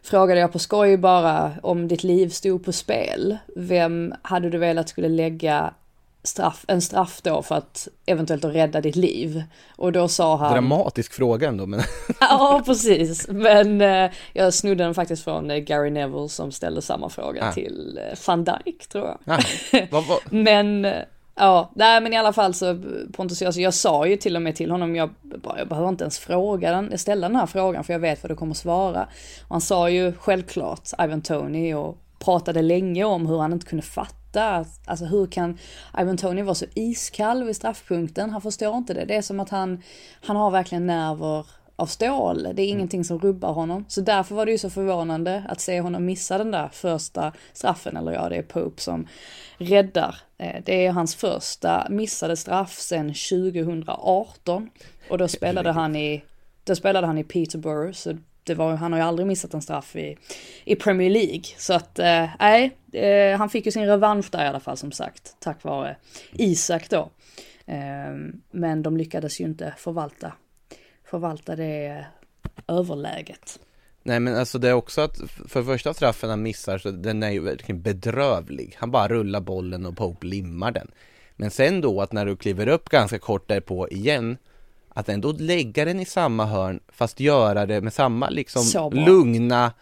[0.02, 3.38] frågade jag på skoj bara om ditt liv stod på spel.
[3.56, 5.74] Vem hade du velat skulle lägga
[6.22, 9.42] straff, en straff då för att eventuellt att rädda ditt liv?
[9.76, 10.52] Och då sa han...
[10.52, 11.82] Dramatisk fråga ändå men...
[12.20, 17.08] ja precis, men eh, jag snodde den faktiskt från eh, Gary Neville som ställde samma
[17.08, 17.52] fråga ah.
[17.52, 19.18] till eh, van Dijk tror jag.
[19.26, 19.42] Ah.
[19.90, 20.18] Vad, vad...
[20.30, 21.02] men eh,
[21.42, 22.78] Ja, nej men i alla fall så
[23.12, 25.10] Pontus, jag, jag sa ju till och med till honom, jag,
[25.58, 28.36] jag behöver inte ens fråga den, ställa den här frågan för jag vet vad du
[28.36, 29.08] kommer svara.
[29.42, 33.82] Och han sa ju självklart Ivan Tony och pratade länge om hur han inte kunde
[33.82, 35.58] fatta fatta, alltså hur kan
[35.98, 38.30] Ivan Tony vara så iskall vid straffpunkten?
[38.30, 39.04] Han förstår inte det.
[39.04, 39.82] Det är som att han,
[40.22, 41.46] han har verkligen nerver
[41.80, 42.48] av stål.
[42.54, 43.84] Det är ingenting som rubbar honom.
[43.88, 47.96] Så därför var det ju så förvånande att se honom missa den där första straffen,
[47.96, 49.06] eller ja, det är Pope som
[49.58, 50.16] räddar.
[50.38, 54.70] Eh, det är hans första missade straff sedan 2018.
[55.10, 56.24] Och då spelade han i,
[56.64, 59.96] då spelade han i Peterborough, så det var, han har ju aldrig missat en straff
[59.96, 60.16] i,
[60.64, 61.42] i Premier League.
[61.56, 64.92] Så att, eh, nej, eh, han fick ju sin revansch där i alla fall som
[64.92, 65.96] sagt, tack vare
[66.32, 67.10] Isak då.
[67.66, 68.14] Eh,
[68.50, 70.32] men de lyckades ju inte förvalta,
[71.10, 72.06] förvalta det
[72.68, 73.60] överläget.
[74.02, 75.16] Nej men alltså det är också att
[75.48, 78.76] för första straffen han missar så den är ju verkligen bedrövlig.
[78.78, 80.90] Han bara rullar bollen och Pope limmar den.
[81.36, 84.36] Men sen då att när du kliver upp ganska kort därpå igen
[84.88, 89.72] att ändå lägga den i samma hörn fast göra det med samma liksom lugna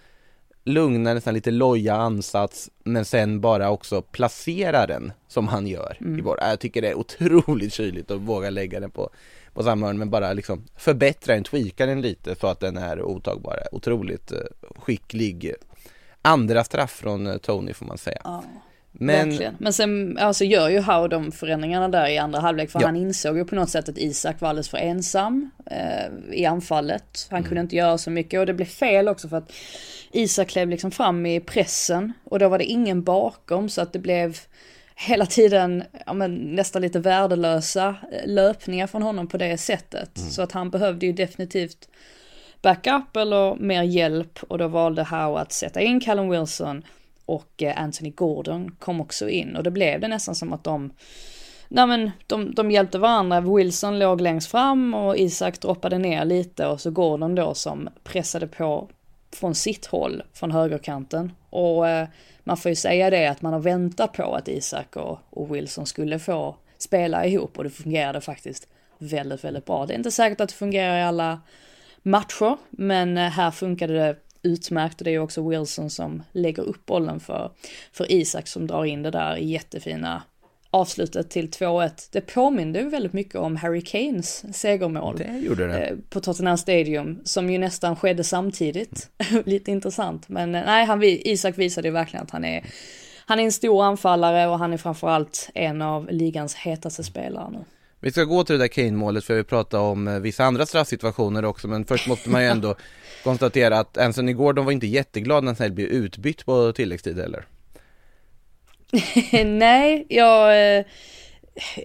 [0.68, 6.18] lugna, nästan lite loja ansats men sen bara också placera den som han gör mm.
[6.18, 6.38] i vår.
[6.40, 9.10] Jag tycker det är otroligt kyligt att våga lägga den på,
[9.58, 13.02] på samma hörn men bara liksom förbättra den, tweaka den lite så att den är
[13.02, 13.58] otagbar.
[13.72, 14.38] Otroligt uh,
[14.76, 15.54] skicklig
[16.22, 18.20] andra straff från uh, Tony får man säga.
[18.24, 18.44] Ja.
[18.92, 19.28] Men...
[19.28, 19.56] Verkligen.
[19.58, 22.86] Men sen alltså, gör ju Howe de förändringarna där i andra halvlek för ja.
[22.86, 27.26] han insåg ju på något sätt att Isak var alldeles för ensam eh, i anfallet.
[27.30, 27.48] Han mm.
[27.48, 29.52] kunde inte göra så mycket och det blev fel också för att
[30.12, 33.98] Isak klev liksom fram i pressen och då var det ingen bakom så att det
[33.98, 34.38] blev
[35.00, 40.18] hela tiden ja, men, nästan lite värdelösa eh, löpningar från honom på det sättet.
[40.18, 40.30] Mm.
[40.30, 41.88] Så att han behövde ju definitivt
[42.62, 46.82] backup eller mer hjälp och då valde Howe att sätta in Callum Wilson
[47.24, 50.92] och eh, Anthony Gordon kom också in och det blev det nästan som att de
[51.70, 56.66] Nej men de, de hjälpte varandra, Wilson låg längst fram och Isak droppade ner lite
[56.66, 58.90] och så Gordon då som pressade på
[59.32, 61.32] från sitt håll, från högerkanten.
[61.50, 62.08] Och eh,
[62.44, 65.86] man får ju säga det att man har väntat på att Isak och, och Wilson
[65.86, 69.86] skulle få spela ihop och det fungerade faktiskt väldigt, väldigt bra.
[69.86, 71.40] Det är inte säkert att det fungerar i alla
[72.02, 76.86] matcher, men eh, här funkade det utmärkt och det är också Wilson som lägger upp
[76.86, 77.50] bollen för,
[77.92, 80.22] för Isak som drar in det där jättefina
[80.70, 82.08] avslutet till 2-1.
[82.12, 85.16] Det påminde ju väldigt mycket om Harry Kanes segermål.
[85.16, 85.86] Det gjorde det.
[85.86, 89.10] Eh, på Tottenham Stadium, som ju nästan skedde samtidigt.
[89.30, 89.42] Mm.
[89.46, 92.64] Lite intressant, men eh, nej, han, Isak visade ju verkligen att han är
[93.26, 97.64] han är en stor anfallare och han är framförallt en av ligans hetaste spelare nu.
[98.00, 101.44] Vi ska gå till det där Kane-målet för vi pratar om eh, vissa andra straffsituationer
[101.44, 102.74] också men först måste man ju ändå
[103.24, 107.44] konstatera att Anthony Gordon var inte jätteglad när han blev utbytt på tilläggstid eller?
[109.44, 110.84] Nej, jag eh,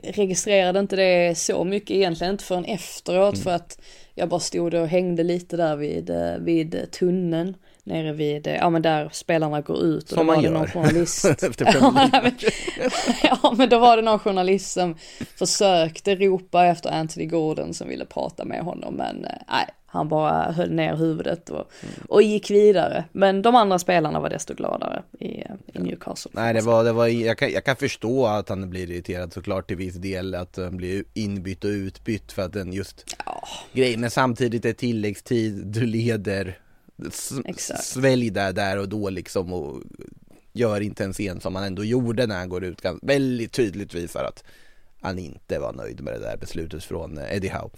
[0.04, 3.44] registrerade inte det så mycket egentligen inte förrän efteråt mm.
[3.44, 3.80] för att
[4.16, 8.82] jag bara stod och hängde lite där vid, eh, vid tunneln nere vid, ja men
[8.82, 10.52] där spelarna går ut och som det gör.
[10.52, 11.26] någon journalist.
[13.24, 14.96] ja men då var det någon journalist som
[15.36, 20.52] försökte ropa efter Anthony Gordon som ville prata med honom men eh, nej, han bara
[20.52, 21.96] höll ner huvudet och, mm.
[22.10, 23.06] och gick vidare.
[23.12, 26.32] Men de andra spelarna var desto gladare i, i Newcastle.
[26.34, 29.68] Nej, det var, det var jag, kan, jag kan förstå att han blir irriterad såklart
[29.68, 30.36] till viss del.
[30.36, 33.48] Att han blir inbytt och utbytt för att den just ja.
[33.74, 33.98] grej.
[33.98, 36.60] Men samtidigt är tilläggstid, du leder.
[37.46, 37.84] Exakt.
[37.84, 39.82] Svälj där, där och då liksom och
[40.54, 42.82] gör inte en scen som han ändå gjorde när han går ut.
[43.02, 44.44] Väldigt tydligt visar att
[45.02, 47.70] han inte var nöjd med det där beslutet från Eddie Howe.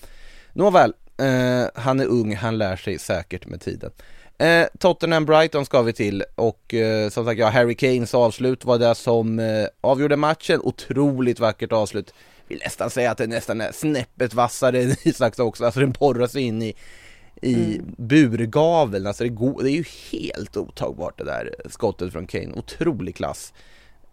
[0.54, 3.91] Nåväl, Eh, han är ung, han lär sig säkert med tiden.
[4.38, 8.80] Eh, Tottenham Brighton ska vi till och eh, som sagt ja, Harry Kanes avslut var
[8.80, 10.60] det som eh, avgjorde matchen.
[10.63, 12.13] Otroligt vackert avslut.
[12.47, 16.28] Vill nästan säga att det nästan är snäppet vassare än Isaks också, alltså den borrar
[16.28, 16.75] sig in i
[17.41, 17.95] i mm.
[17.97, 23.15] burgaveln, alltså det, går, det är ju helt otagbart det där skottet från Kane, otrolig
[23.15, 23.54] klass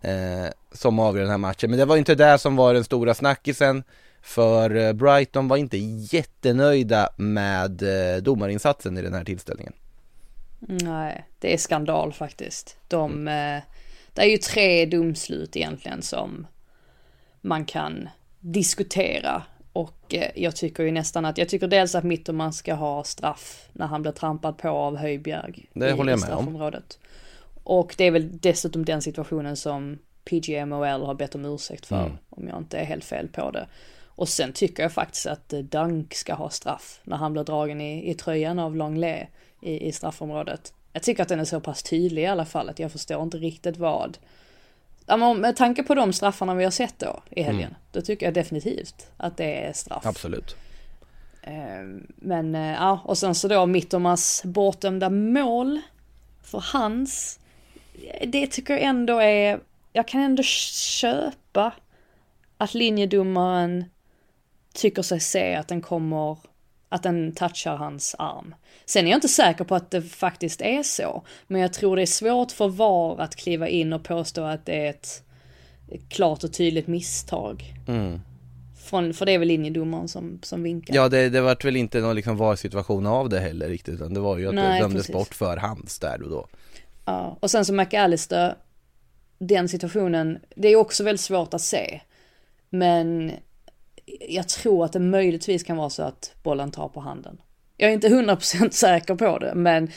[0.00, 1.70] eh, som avgör den här matchen.
[1.70, 3.82] Men det var inte det som var den stora snackisen.
[4.22, 9.72] För eh, Brighton var inte jättenöjda med eh, domarinsatsen i den här tillställningen.
[10.58, 12.76] Nej, det är skandal faktiskt.
[12.88, 13.56] De, mm.
[13.56, 13.62] Eh,
[14.12, 16.46] det är ju tre domslut egentligen som
[17.40, 18.08] man kan
[18.40, 19.42] diskutera.
[19.72, 23.86] Och jag tycker ju nästan att, jag tycker dels att Mitterman ska ha straff när
[23.86, 25.66] han blir trampad på av Höjbjerg.
[25.72, 26.72] Det håller jag med om.
[27.64, 32.18] Och det är väl dessutom den situationen som PGMOL har bett om ursäkt för, mm.
[32.30, 33.66] om jag inte är helt fel på det.
[34.22, 37.80] Och sen tycker jag faktiskt att eh, Dunk ska ha straff när han blir dragen
[37.80, 39.26] i, i tröjan av Longley
[39.60, 40.74] i, i straffområdet.
[40.92, 43.36] Jag tycker att den är så pass tydlig i alla fall att jag förstår inte
[43.36, 44.18] riktigt vad.
[45.36, 47.76] Med tanke på de straffarna vi har sett då i helgen, mm.
[47.92, 50.06] då tycker jag definitivt att det är straff.
[50.06, 50.56] Absolut.
[51.42, 55.80] Ehm, men eh, ja, och sen så då Mittomas bortdömda mål
[56.42, 57.40] för hans,
[58.26, 59.60] det tycker jag ändå är
[59.92, 61.72] jag kan ändå köpa
[62.58, 63.84] att linjedomaren
[64.74, 66.38] tycker sig se att den kommer,
[66.88, 68.54] att den touchar hans arm.
[68.84, 72.02] Sen är jag inte säker på att det faktiskt är så, men jag tror det
[72.02, 75.22] är svårt för VAR att kliva in och påstå att det är ett
[76.08, 77.74] klart och tydligt misstag.
[77.88, 78.20] Mm.
[78.84, 80.94] Från, för det är väl linjedomaren som, som vinkar.
[80.94, 84.20] Ja det, det vart väl inte någon liksom VAR-situation av det heller riktigt utan det
[84.20, 85.14] var ju att Nej, det dömdes precis.
[85.14, 86.46] bort för hands där och då.
[87.04, 88.54] Ja, och sen så McAllister,
[89.38, 92.00] den situationen, det är också väldigt svårt att se.
[92.70, 93.32] Men
[94.20, 97.40] jag tror att det möjligtvis kan vara så att bollen tar på handen.
[97.76, 99.90] Jag är inte 100% säker på det, men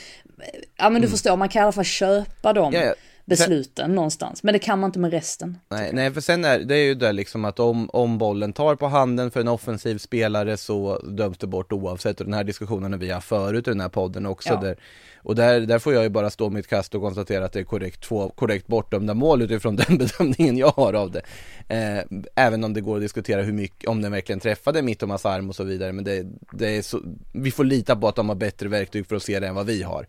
[0.76, 2.74] ja men du förstår, man kan i alla fall köpa dem.
[2.74, 2.86] Mm.
[2.86, 2.94] Ja, ja.
[3.26, 4.42] Besluten någonstans.
[4.42, 5.58] Men det kan man inte med resten.
[5.68, 8.74] Nej, nej för sen är det är ju det liksom att om, om bollen tar
[8.74, 12.92] på handen för en offensiv spelare så döms det bort oavsett och den här diskussionen
[12.92, 14.60] har vi haft förut i den här podden också Ja.
[14.60, 14.76] där,
[15.16, 17.64] och där, där får jag ju bara stå mitt kast och konstatera att det är
[17.64, 21.22] korrekt, två korrekt bortdömda mål utifrån den bedömningen jag har av det.
[21.68, 25.48] Eh, även om det går att diskutera hur mycket, om den verkligen träffade Mittomas arm
[25.48, 27.00] och så vidare men det, det är så,
[27.32, 29.66] vi får lita på att de har bättre verktyg för att se det än vad
[29.66, 30.06] vi har.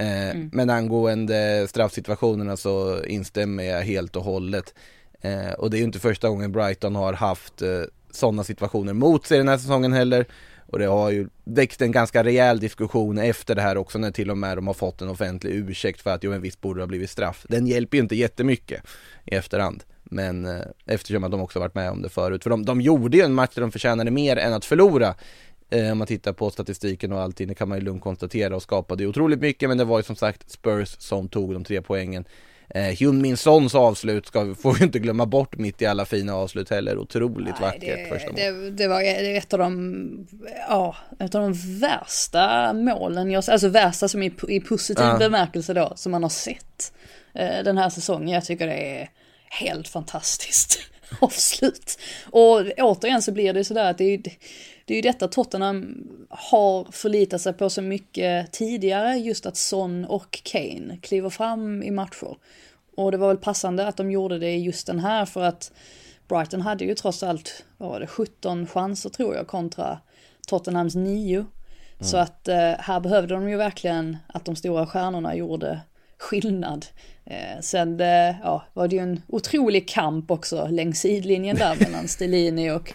[0.00, 4.74] Eh, Men angående straffsituationerna så instämmer jag helt och hållet.
[5.20, 9.26] Eh, och det är ju inte första gången Brighton har haft eh, sådana situationer mot
[9.26, 10.26] sig den här säsongen heller.
[10.66, 14.30] Och det har ju väckt en ganska rejäl diskussion efter det här också när till
[14.30, 16.86] och med de har fått en offentlig ursäkt för att jo en viss borde ha
[16.86, 17.46] blivit straff.
[17.48, 18.82] Den hjälper ju inte jättemycket
[19.24, 19.82] i efterhand.
[20.02, 22.42] Men eh, eftersom att de också varit med om det förut.
[22.42, 25.14] För de, de gjorde ju en match där de förtjänade mer än att förlora.
[25.70, 28.62] Eh, om man tittar på statistiken och allting, det kan man ju lugnt konstatera och
[28.62, 32.24] skapade otroligt mycket men det var ju som sagt Spurs som tog de tre poängen.
[32.74, 36.04] Eh, Hyun Min Sons avslut ska vi, får vi inte glömma bort mitt i alla
[36.04, 38.36] fina avslut heller, otroligt vackert första mål.
[38.36, 39.02] det, det var
[39.36, 40.28] ett av de,
[40.68, 45.18] ja, ett av de värsta målen jag, alltså värsta som i, i positiv Ja.
[45.18, 46.92] bemärkelse då, som man har sett
[47.34, 48.28] eh, den här säsongen.
[48.28, 49.08] Jag tycker det är
[49.50, 50.78] helt fantastiskt
[51.20, 51.98] avslut.
[52.30, 54.20] Och återigen så blir det sådär att det är,
[54.84, 60.04] det är ju detta Tottenham har förlitat sig på så mycket tidigare, just att Son
[60.04, 62.36] och Kane kliver fram i matcher.
[62.96, 65.72] Och det var väl passande att de gjorde det just den här för att
[66.28, 69.98] Brighton hade ju trots allt, vad var det, 17 chanser tror jag kontra
[70.48, 71.46] Tottenhams 9.
[72.00, 75.80] Så att eh, här behövde de ju verkligen att de stora stjärnorna gjorde
[76.18, 76.86] skillnad.
[77.24, 82.08] Eh, sen eh, ja, var det ju en otrolig kamp också längs sidlinjen där mellan
[82.08, 82.92] Stellini och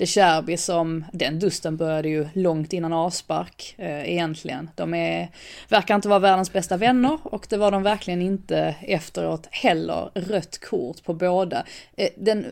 [0.00, 4.70] de Cherby som, den dusten började ju långt innan avspark eh, egentligen.
[4.76, 5.28] De är,
[5.68, 10.10] verkar inte vara världens bästa vänner och det var de verkligen inte efteråt heller.
[10.14, 11.64] Rött kort på båda.
[11.96, 12.46] Eh, den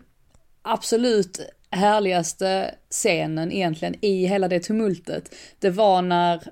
[0.63, 6.43] absolut härligaste scenen egentligen i hela det tumultet, det var när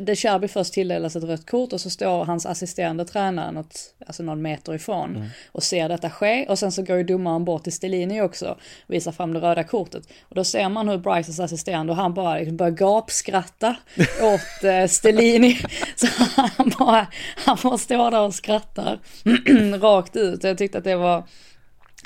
[0.00, 4.22] de Cherby först tilldelas ett rött kort och så står hans assisterande tränare något, alltså
[4.22, 6.46] någon meter ifrån och ser detta ske.
[6.48, 8.46] Och sen så går ju domaren bort till Stellini också
[8.86, 10.08] och visar fram det röda kortet.
[10.22, 13.76] Och då ser man hur Brightons assisterande och han bara liksom börjar gapskratta
[14.22, 15.58] åt eh, Stellini.
[15.96, 18.98] Så han bara, han bara står där och skrattar
[19.78, 20.44] rakt ut.
[20.44, 21.24] Jag tyckte att det var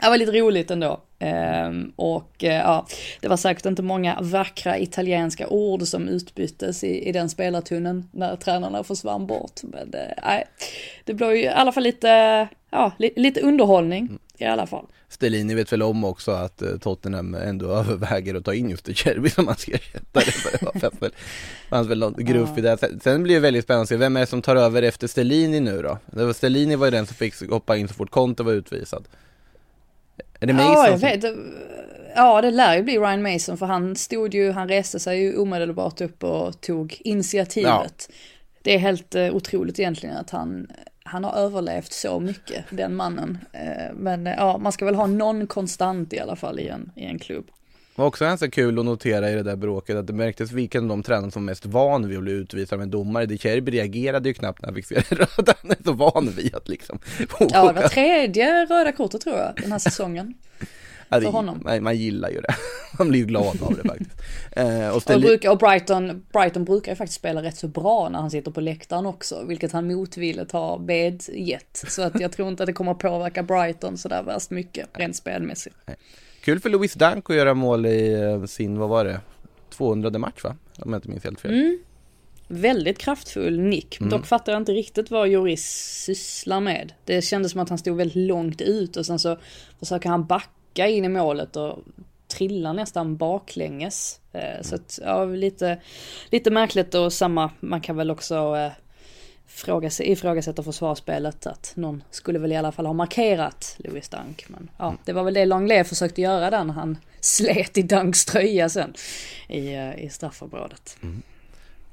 [0.00, 1.00] det var lite roligt ändå.
[1.18, 2.86] Ehm, och eh, ja,
[3.20, 8.36] det var säkert inte många vackra italienska ord som utbyttes i, i den spelartunneln när
[8.36, 9.60] tränarna försvann bort.
[9.62, 10.44] Men eh, nej,
[11.04, 12.08] det blev ju i alla fall lite,
[12.70, 14.86] ja, li, lite underhållning i alla fall.
[15.08, 19.30] Stellini vet väl om också att eh, Tottenham ändå överväger att ta in just Cherby
[19.30, 21.12] som man ska ersätta det fanns väl,
[21.70, 22.78] fanns väl någon gruff i det.
[22.78, 25.06] Sen, sen blir det väldigt spännande att se, vem är det som tar över efter
[25.06, 25.98] Stellini nu då?
[26.06, 29.08] Det var Stellini var ju den som fick hoppa in så fort Conte var utvisad.
[30.42, 31.24] Är det Mason Ja, jag vet.
[32.14, 35.36] Ja, det lär ju bli Ryan Mason för han stod ju, han reste sig ju
[35.36, 38.10] omedelbart upp och tog initiativet.
[38.62, 40.66] Det är helt eh, otroligt egentligen att han,
[41.04, 43.38] han har överlevt så mycket, den mannen.
[43.52, 46.92] Eh, men eh, ja, man ska väl ha någon konstant i alla fall i en,
[46.96, 47.50] i en klubb.
[47.96, 50.82] Det var också ganska kul att notera i det där bråket att det märktes vilken
[50.82, 53.26] av de tränare som var mest van vid att bli utvisad med en domare.
[53.26, 55.54] De Cherby reagerade ju knappt när han fick se det röda.
[55.62, 56.98] Han är så van vid att liksom
[57.40, 60.34] Ja, det var tredje röda kortet tror jag, den här säsongen.
[61.08, 61.60] Ja, det- för honom.
[61.64, 62.54] Man, man gillar ju det.
[62.98, 64.10] Man blir ju glad av det faktiskt.
[64.52, 68.18] Eh, och Och, brukar, och Brighton, Brighton brukar ju faktiskt spela rätt så bra när
[68.18, 71.84] han sitter på läktaren också, vilket han motvilligt har bedgett.
[71.88, 75.76] Så att jag tror inte att det kommer påverka Brighton sådär värst mycket, rent spelmässigt.
[76.42, 79.20] Kul för Louis Dunk att göra mål i eh, sin, vad var det,
[79.70, 80.56] 200 match va?
[80.78, 81.50] Om jag inte minns helt fel.
[81.52, 81.78] Mm.
[82.48, 84.00] Väldigt kraftfull nick.
[84.00, 85.64] Dock fattar jag inte riktigt vad Joris
[86.04, 86.92] sysslar med.
[87.04, 89.38] Det kändes som att han stod väldigt långt ut och sen så
[89.78, 91.78] försöker han backa in i målet och
[92.28, 94.20] trillar nästan baklänges.
[94.32, 95.78] Eh, Så att, ja, lite,
[96.30, 98.70] lite märkligt och samma, man kan väl också
[99.66, 104.44] eh, ifrågasätta försvarsspelet att någon skulle väl i alla fall ha markerat Louis Dunk.
[104.48, 108.24] Men ja, det var väl det Langley försökte göra där när han slet i Dunks
[108.24, 108.94] tröja sen
[109.48, 110.96] i, i straffområdet.
[111.02, 111.22] Mm.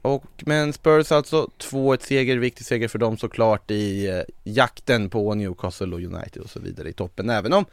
[0.01, 5.35] Och, men Spurs alltså 2-1 seger, viktig seger för dem såklart i eh, jakten på
[5.35, 7.29] Newcastle och United och så vidare i toppen.
[7.29, 7.65] Även om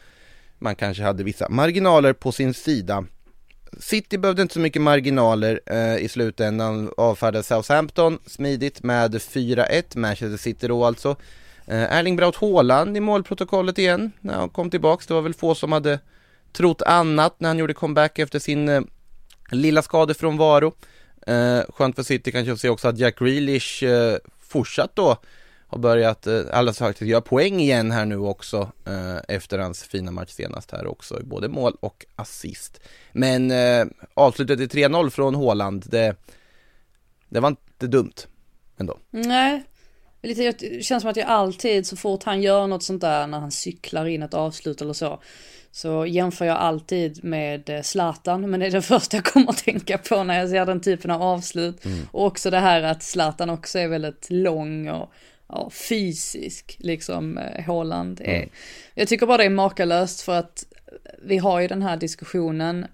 [0.59, 3.05] man kanske hade vissa marginaler på sin sida.
[3.81, 10.37] City behövde inte så mycket marginaler eh, i slutändan, avfärdade Southampton smidigt med 4-1, Manchester
[10.37, 11.17] City då alltså.
[11.67, 15.07] Eh, Erling Braut Haaland i målprotokollet igen när han kom tillbaks.
[15.07, 15.99] Det var väl få som hade
[16.53, 18.83] trott annat när han gjorde comeback efter sin eh,
[19.51, 20.73] lilla skadefrånvaro.
[21.27, 25.17] Eh, skönt för City kanske att se också att Jack Grealish eh, fortsatt då
[25.67, 30.11] har börjat, eh, alla sagt, göra poäng igen här nu också eh, efter hans fina
[30.11, 32.81] match senast här också, både mål och assist.
[33.13, 36.17] Men eh, avslutet i 3-0 från Håland, det,
[37.29, 38.27] det var inte dumt
[38.79, 38.99] ändå.
[39.11, 39.65] Nej,
[40.21, 43.51] det känns som att jag alltid så fort han gör något sånt där när han
[43.51, 45.21] cyklar in ett avslut eller så
[45.77, 49.65] så jämför jag alltid med eh, Zlatan, men det är det första jag kommer att
[49.65, 51.85] tänka på när jag ser den typen av avslut.
[51.85, 52.07] Mm.
[52.13, 55.13] Och också det här att Zlatan också är väldigt lång och
[55.49, 58.37] ja, fysisk, liksom Håland eh, är.
[58.37, 58.49] Mm.
[58.95, 60.65] Jag tycker bara det är makalöst för att
[61.23, 62.87] vi har ju den här diskussionen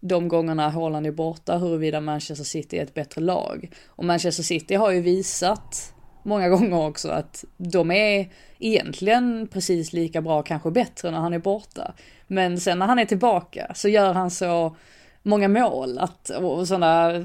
[0.00, 3.70] de gångerna Håland är borta huruvida Manchester City är ett bättre lag.
[3.86, 10.22] Och Manchester City har ju visat många gånger också att de är egentligen precis lika
[10.22, 11.94] bra, kanske bättre när han är borta.
[12.26, 14.76] Men sen när han är tillbaka så gör han så
[15.24, 17.24] många mål att, och sådana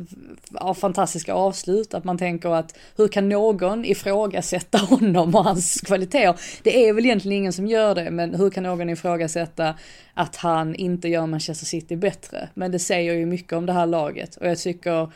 [0.51, 6.39] ja, fantastiska avslut att man tänker att hur kan någon ifrågasätta honom och hans kvaliteter?
[6.63, 9.75] Det är väl egentligen ingen som gör det, men hur kan någon ifrågasätta
[10.13, 12.49] att han inte gör Manchester City bättre?
[12.53, 15.11] Men det säger ju mycket om det här laget och jag tycker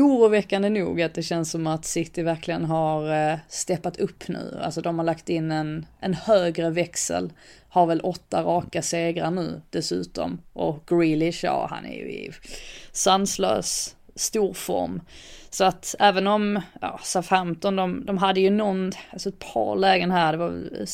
[0.00, 4.58] oroväckande nog att det känns som att City verkligen har eh, steppat upp nu.
[4.62, 7.32] Alltså de har lagt in en, en högre växel.
[7.68, 10.40] Har väl åtta raka segrar nu dessutom.
[10.52, 12.30] Och Grealish, ja han är ju i
[12.92, 15.00] sanslös storform.
[15.50, 20.10] Så att även om, ja, Southampton, de, de hade ju någon, alltså ett par lägen
[20.10, 20.86] här, det var eh,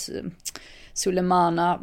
[0.92, 1.80] Sulemana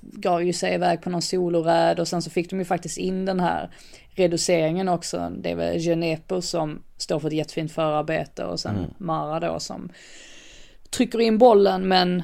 [0.00, 3.24] gav ju sig iväg på någon soloräd och sen så fick de ju faktiskt in
[3.24, 3.70] den här
[4.18, 5.32] reduceringen också.
[5.38, 8.90] Det är väl Genepo som står för ett jättefint förarbete och sen mm.
[8.98, 9.92] Mara då som
[10.90, 12.22] trycker in bollen men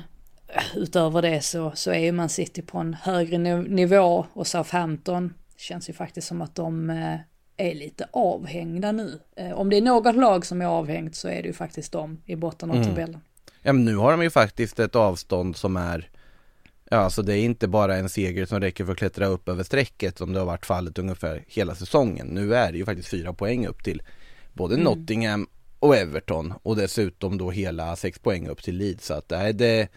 [0.77, 5.89] utöver det så, så är ju Man City på en högre nivå och Southampton känns
[5.89, 7.17] ju faktiskt som att de eh,
[7.57, 9.21] är lite avhängda nu.
[9.37, 12.23] Eh, om det är något lag som är avhängt så är det ju faktiskt de
[12.25, 12.89] i botten av mm.
[12.89, 13.21] tabellen.
[13.63, 16.11] Ja men nu har de ju faktiskt ett avstånd som är
[16.91, 19.65] Ja, alltså det är inte bara en seger som räcker för att klättra upp över
[19.65, 22.27] strecket som det har varit fallet ungefär hela säsongen.
[22.27, 24.03] Nu är det ju faktiskt fyra poäng upp till
[24.53, 24.85] både mm.
[24.85, 25.47] Nottingham
[25.79, 29.07] och Everton och dessutom då hela sex poäng upp till Leeds.
[29.07, 29.89] Så att det är det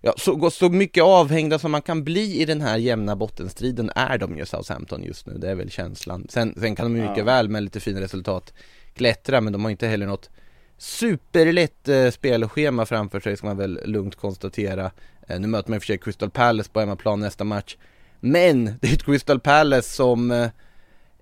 [0.00, 4.18] Ja, så, så mycket avhängda som man kan bli i den här jämna bottenstriden är
[4.18, 6.26] de ju Southampton just nu, det är väl känslan.
[6.28, 7.24] Sen, sen kan de ju mycket ja.
[7.24, 8.52] väl med lite fina resultat
[8.94, 10.30] klättra, men de har inte heller något
[10.78, 14.90] superlätt eh, spelschema framför sig ska man väl lugnt konstatera.
[15.28, 17.76] Eh, nu möter man i och för sig Crystal Palace på hemmaplan nästa match.
[18.20, 20.48] Men det är ett Crystal Palace som, eh,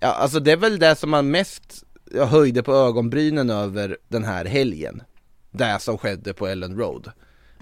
[0.00, 1.84] ja alltså det är väl det som man mest
[2.14, 5.02] höjde på ögonbrynen över den här helgen.
[5.50, 7.10] Det som skedde på Ellen Road.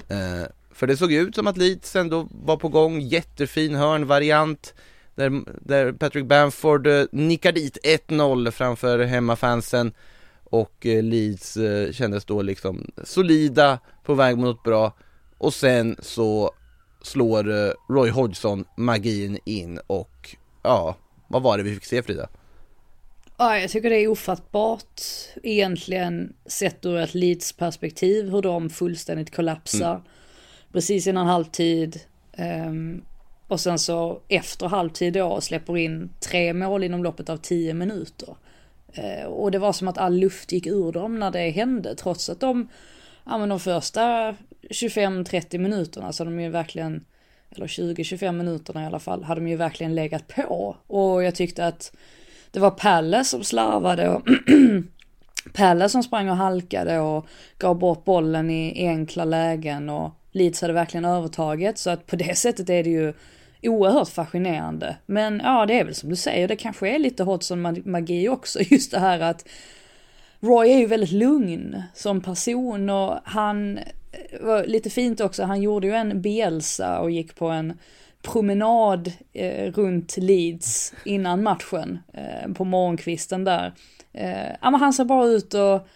[0.08, 4.74] Eh, för det såg ut som att Leeds ändå var på gång, jättefin hörnvariant.
[5.14, 7.78] Där, där Patrick Bamford eh, nickar dit
[8.08, 9.92] 1-0 framför hemmafansen.
[10.52, 14.92] Och eh, Leeds eh, kändes då liksom solida, på väg mot något bra.
[15.38, 16.50] Och sen så
[17.02, 20.96] slår eh, Roy Hodgson magin in och ja,
[21.28, 22.28] vad var det vi fick se Frida?
[23.36, 25.00] Ja, jag tycker det är ofattbart
[25.42, 29.94] egentligen sett ur ett Leeds perspektiv hur de fullständigt kollapsar.
[29.94, 30.02] Mm.
[30.72, 32.00] Precis innan halvtid.
[32.38, 33.04] Um,
[33.48, 38.36] och sen så efter halvtid då släpper in tre mål inom loppet av tio minuter.
[38.94, 42.28] Eh, och det var som att all luft gick ur dem när det hände trots
[42.28, 42.68] att de,
[43.24, 44.34] ja men de första
[44.70, 47.04] 25-30 minuterna så de ju verkligen,
[47.50, 50.76] eller 20-25 minuterna i alla fall, hade de ju verkligen legat på.
[50.86, 51.92] Och jag tyckte att
[52.50, 54.22] det var Pelle som slarvade och
[55.52, 57.26] Pelle som sprang och halkade och
[57.58, 62.38] gav bort bollen i enkla lägen och Leeds hade verkligen övertaget så att på det
[62.38, 63.12] sättet är det ju
[63.62, 64.96] oerhört fascinerande.
[65.06, 68.60] Men ja, det är väl som du säger, det kanske är lite Hodgson magi också,
[68.70, 69.48] just det här att
[70.40, 75.62] Roy är ju väldigt lugn som person och han eh, var lite fint också, han
[75.62, 77.78] gjorde ju en Bielsa och gick på en
[78.22, 83.72] promenad eh, runt Leeds innan matchen eh, på morgonkvisten där.
[84.12, 85.88] Eh, ja, men han ser bara ut och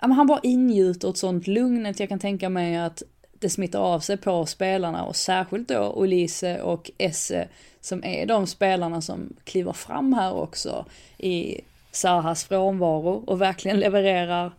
[0.00, 3.02] ja, men han bara ingjuter ett sånt lugn att jag kan tänka mig att
[3.42, 7.48] det smittar av sig på spelarna och särskilt då Olise och Esse
[7.80, 10.86] som är de spelarna som kliver fram här också
[11.18, 14.52] i Sahas frånvaro och verkligen levererar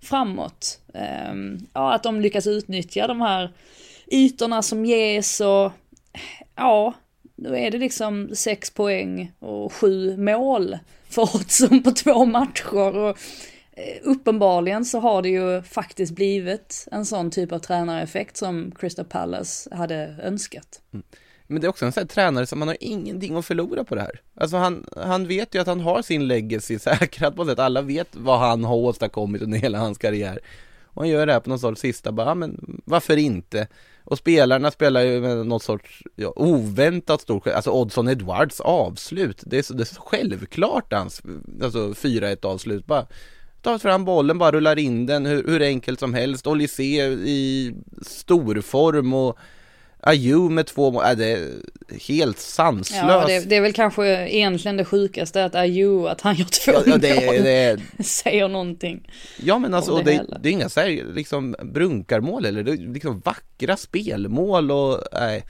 [0.00, 0.80] framåt.
[0.94, 3.52] Ehm, ja, att de lyckas utnyttja de här
[4.06, 5.72] ytorna som ges och
[6.56, 6.94] ja,
[7.36, 10.78] då är det liksom sex poäng och sju mål
[11.08, 12.96] för Oddsen på två matcher.
[12.96, 13.18] Och
[13.78, 19.04] Eh, uppenbarligen så har det ju faktiskt blivit en sån typ av tränareffekt som Crystal
[19.04, 20.80] Palace hade önskat.
[20.92, 21.02] Mm.
[21.46, 23.94] Men det är också en sån här tränare som man har ingenting att förlora på
[23.94, 24.20] det här.
[24.34, 27.58] Alltså han, han vet ju att han har sin legacy säkrad på sätt.
[27.58, 30.38] Alla vet vad han har åstadkommit under hela hans karriär.
[30.84, 33.68] Och han gör det här på någon sorts sista, bara, ah, men varför inte?
[34.04, 39.58] Och spelarna spelar ju med något sorts ja, oväntat stor, alltså Oddson Edwards avslut, det
[39.58, 41.22] är så, det är så självklart hans,
[41.62, 43.06] alltså 4-1 avslut, bara
[43.62, 49.14] tar fram bollen, bara rullar in den hur, hur enkelt som helst, Olise i storform
[49.14, 49.38] och
[50.00, 51.52] Ayew med två mål, äh, det är
[52.08, 53.02] helt sanslöst.
[53.02, 56.72] Ja, det, det, är väl kanske egentligen det sjukaste att Ayew, att han gör två
[56.72, 59.10] ja, ja, det, mål, det, säger någonting.
[59.42, 62.76] Ja men alltså, det, det, det, är inga så här, liksom brunkarmål eller det är
[62.76, 65.44] liksom vackra spelmål och nej.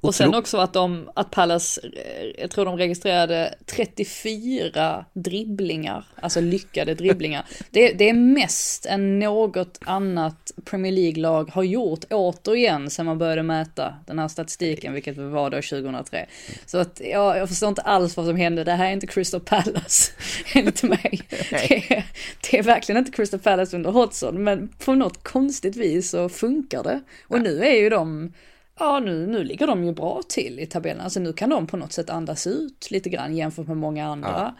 [0.00, 6.40] Och sen också att de, att Pallas, eh, jag tror de registrerade 34 dribblingar, alltså
[6.40, 7.46] lyckade dribblingar.
[7.70, 13.42] Det, det är mest än något annat Premier League-lag har gjort återigen sen man började
[13.42, 16.26] mäta den här statistiken, vilket var då 2003.
[16.66, 19.40] Så att ja, jag förstår inte alls vad som hände, det här är inte Crystal
[19.40, 20.12] Palace,
[20.54, 21.22] enligt mig.
[21.50, 22.04] Det är,
[22.50, 26.82] det är verkligen inte Crystal Palace under Hodgson, men på något konstigt vis så funkar
[26.82, 27.00] det.
[27.28, 28.32] Och nu är ju de
[28.78, 31.00] ja nu, nu ligger de ju bra till i tabellen.
[31.00, 34.28] Alltså nu kan de på något sätt andas ut lite grann jämfört med många andra
[34.30, 34.54] ja.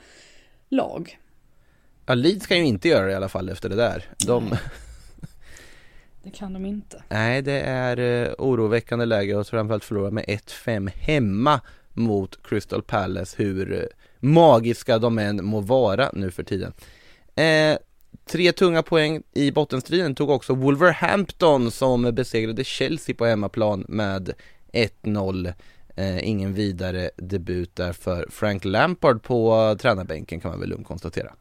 [0.69, 1.19] lag.
[2.07, 4.05] Ja, Leeds kan ju inte göra det i alla fall efter det där.
[4.27, 4.57] De...
[6.23, 7.03] Det kan de inte.
[7.09, 11.61] Nej, det är uh, oroväckande läge och framförallt förlora med 1-5 hemma
[11.93, 13.83] mot Crystal Palace, hur uh,
[14.21, 16.73] magiska de än må vara nu för tiden.
[17.35, 17.79] Eh,
[18.29, 24.33] Tre tunga poäng i bottenstriden tog också Wolverhampton som besegrade Chelsea på hemmaplan med
[24.73, 25.53] 1-0.
[25.97, 31.33] Eh, ingen vidare debut där för Frank Lampard på tränarbänken kan man väl lugnt konstatera.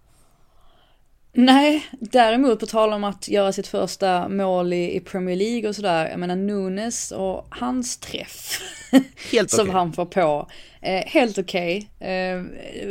[1.33, 5.75] Nej, däremot på tal om att göra sitt första mål i, i Premier League och
[5.75, 8.61] sådär, jag menar Nunes och hans träff
[9.31, 9.73] helt som okay.
[9.73, 10.47] han får på,
[10.81, 11.89] eh, helt okej.
[11.99, 12.09] Okay.
[12.11, 12.43] Eh,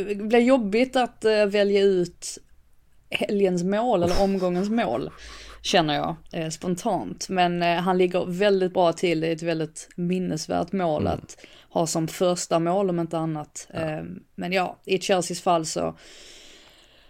[0.09, 2.39] det blir jobbigt att eh, välja ut
[3.11, 5.11] helgens mål eller omgångens mål.
[5.63, 7.29] Känner jag eh, spontant.
[7.29, 11.13] Men eh, han ligger väldigt bra till, det är ett väldigt minnesvärt mål mm.
[11.13, 11.37] att
[11.71, 13.69] ha som första mål om inte annat.
[13.73, 13.81] Ja.
[13.81, 14.05] Eh,
[14.35, 15.97] men ja, i Chelseas fall så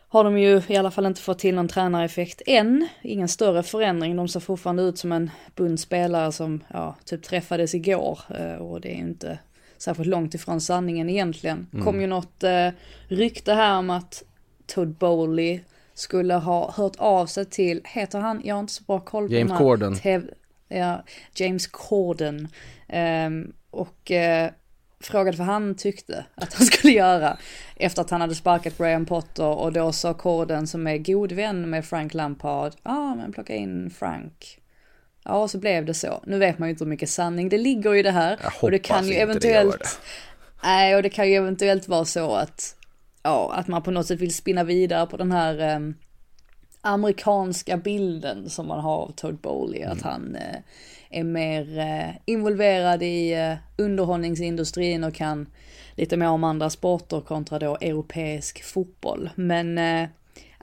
[0.09, 2.89] har de ju i alla fall inte fått till någon tränareffekt än.
[3.03, 7.75] Ingen större förändring, de ser fortfarande ut som en bunt spelare som ja, typ träffades
[7.75, 9.39] igår eh, och det är ju inte
[9.79, 11.67] särskilt långt ifrån sanningen egentligen.
[11.73, 11.85] Mm.
[11.85, 12.69] kom ju något eh,
[13.09, 14.23] rykte här om att
[14.67, 15.61] Todd Bowley
[15.99, 19.35] skulle ha hört av sig till, heter han, jag har inte så bra koll på
[19.35, 19.97] James Corden.
[20.69, 22.49] ja, James Corden.
[22.89, 24.51] Um, och uh,
[25.01, 27.39] frågade vad han tyckte att han skulle göra
[27.77, 31.71] efter att han hade sparkat Graham Potter och då sa Corden som är god vän
[31.71, 34.61] med Frank Lampard, ja ah, men plocka in Frank.
[35.25, 36.21] Ja, och så blev det så.
[36.27, 38.39] Nu vet man ju inte hur mycket sanning det ligger i det här.
[38.43, 39.81] Jag och det kan ju eventuellt...
[39.81, 39.89] Det
[40.63, 42.76] nej, och det kan ju eventuellt vara så att
[43.27, 45.81] ja, att man på något sätt vill spinna vidare på den här eh,
[46.81, 49.93] amerikanska bilden som man har av Todd Bowley, mm.
[49.93, 50.57] att han eh,
[51.11, 55.47] är mer eh, involverad i eh, underhållningsindustrin och kan
[55.95, 59.31] lite mer om andra sporter kontra då europeisk fotboll.
[59.35, 60.09] Men eh,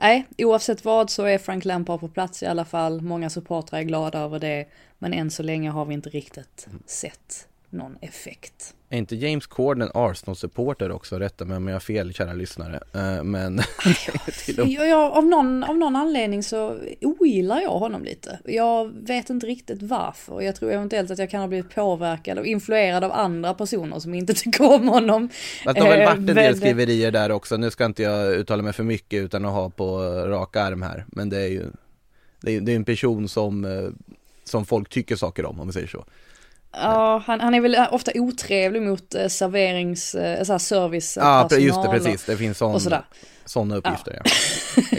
[0.00, 3.00] nej, oavsett vad så är Frank Lampard på plats i alla fall.
[3.00, 4.66] Många supportrar är glada över det,
[4.98, 6.82] men än så länge har vi inte riktigt mm.
[6.86, 8.74] sett någon effekt.
[8.94, 11.18] Är inte James Corden en Arsenal-supporter också?
[11.18, 12.80] Rätta mig om jag har fel, kära lyssnare.
[12.96, 13.60] Uh, men...
[14.56, 18.38] ja, ja, av, någon, av någon anledning så ogillar jag honom lite.
[18.44, 20.40] Jag vet inte riktigt varför.
[20.40, 24.14] Jag tror eventuellt att jag kan ha blivit påverkad och influerad av andra personer som
[24.14, 25.28] inte tycker om honom.
[25.64, 27.56] Att det har väl varit en del skriverier där också.
[27.56, 31.04] Nu ska inte jag uttala mig för mycket utan att ha på rak arm här.
[31.08, 31.66] Men det är ju
[32.40, 33.88] det är, det är en person som, eh,
[34.44, 36.04] som folk tycker saker om, om vi säger så.
[36.76, 41.82] Ja, han, han är väl ofta otrevlig mot eh, serverings, eh, så service Ja, just
[41.82, 42.24] det, precis.
[42.24, 42.80] Det finns sån,
[43.44, 44.22] sådana uppgifter.
[44.24, 44.30] Ja.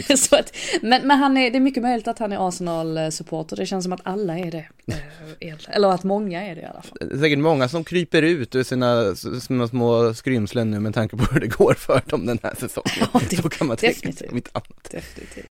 [0.08, 0.16] ja.
[0.16, 3.56] så att, men men han är, det är mycket möjligt att han är Arsenal-supporter.
[3.56, 4.68] Det känns som att alla är det.
[5.40, 6.98] Eh, Eller att många är det i alla fall.
[7.00, 11.16] Det är säkert många som kryper ut ur sina, sina små skrymslen nu med tanke
[11.16, 13.08] på hur det går för dem den här säsongen.
[13.12, 14.90] Ja, det, så kan man tänka sig, annat.
[14.90, 15.46] Definitivt.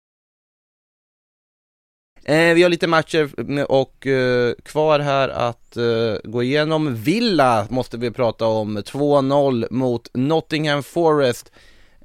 [2.25, 3.31] Eh, vi har lite matcher
[3.71, 6.95] och eh, kvar här att eh, gå igenom.
[6.95, 8.79] Villa måste vi prata om.
[8.79, 11.53] 2-0 mot Nottingham Forest.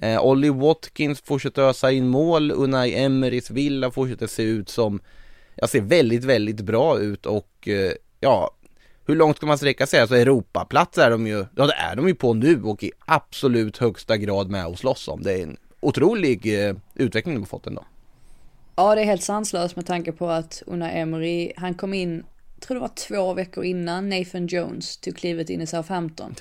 [0.02, 2.52] Eh, Ollie Watkins fortsätter ösa in mål.
[2.52, 5.00] Unai Emerys Villa fortsätter se ut som,
[5.56, 8.52] jag ser väldigt, väldigt bra ut och eh, ja,
[9.08, 10.00] hur långt ska man sträcka sig?
[10.00, 13.78] Alltså Europaplats är de ju, ja det är de ju på nu och i absolut
[13.78, 15.24] högsta grad med och slåss om.
[15.24, 17.86] Det är en otrolig eh, utveckling de har fått ändå.
[18.76, 22.24] Ja, det är helt sanslöst med tanke på att Unai Emery, han kom in,
[22.60, 26.36] tror det var två veckor innan Nathan Jones tog klivet in i Southampton.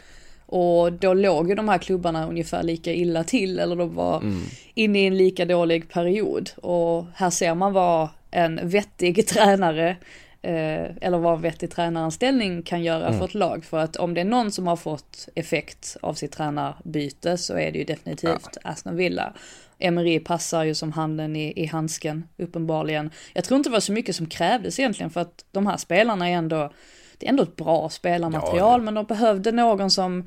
[0.46, 4.42] Och då låg ju de här klubbarna ungefär lika illa till, eller de var mm.
[4.74, 6.50] inne i en lika dålig period.
[6.56, 9.96] Och här ser man vad en vettig tränare
[10.44, 13.18] Eh, eller vad en vettig tränaranställning kan göra mm.
[13.18, 13.64] för ett lag.
[13.64, 17.72] För att om det är någon som har fått effekt av sitt tränarbyte så är
[17.72, 18.70] det ju definitivt ja.
[18.70, 19.32] Aston Villa.
[19.78, 23.10] Emery passar ju som handen i, i handsken, uppenbarligen.
[23.32, 26.28] Jag tror inte det var så mycket som krävdes egentligen för att de här spelarna
[26.30, 26.72] är ändå,
[27.18, 28.78] det är ändå ett bra spelarmaterial, ja, ja.
[28.78, 30.24] men de behövde någon som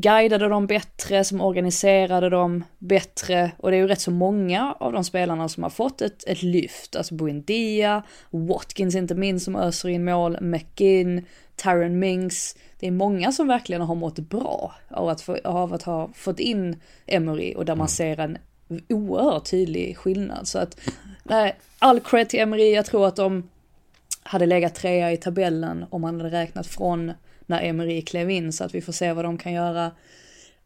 [0.00, 3.50] guidade dem bättre, som organiserade dem bättre.
[3.58, 6.42] Och det är ju rätt så många av de spelarna som har fått ett, ett
[6.42, 6.96] lyft.
[6.96, 11.24] Alltså Buendia, Watkins inte minst som öser in mål, McGinn,
[11.56, 12.56] Tyron Mings.
[12.78, 16.40] Det är många som verkligen har mått bra av att, få, av att ha fått
[16.40, 17.88] in Emery och där man mm.
[17.88, 18.38] ser en
[18.88, 20.48] oerhört tydlig skillnad.
[20.48, 20.80] Så att,
[21.22, 23.50] nej, all cred till Emery, jag tror att de
[24.22, 27.12] hade legat trea i tabellen om man hade räknat från
[27.46, 29.90] när Emery klev in så att vi får se vad de kan göra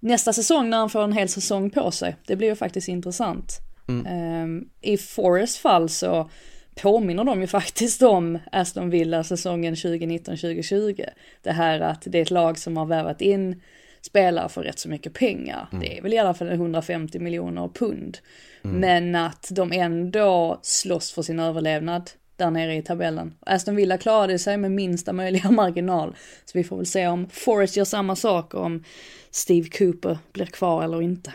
[0.00, 2.16] nästa säsong när han får en hel säsong på sig.
[2.26, 3.58] Det blir ju faktiskt intressant.
[3.88, 4.42] Mm.
[4.42, 6.30] Um, I Forest fall så
[6.74, 11.08] påminner de ju faktiskt om Aston Villa säsongen 2019-2020.
[11.42, 13.62] Det här att det är ett lag som har värvat in
[14.02, 15.68] spelare för rätt så mycket pengar.
[15.72, 15.84] Mm.
[15.84, 18.18] Det är väl i alla fall 150 miljoner pund.
[18.64, 18.76] Mm.
[18.76, 23.34] Men att de ändå slåss för sin överlevnad där nere i tabellen.
[23.40, 26.16] Aston Villa klarade sig med minsta möjliga marginal.
[26.44, 28.84] Så vi får väl se om Forrest gör samma sak om
[29.30, 31.32] Steve Cooper blir kvar eller inte.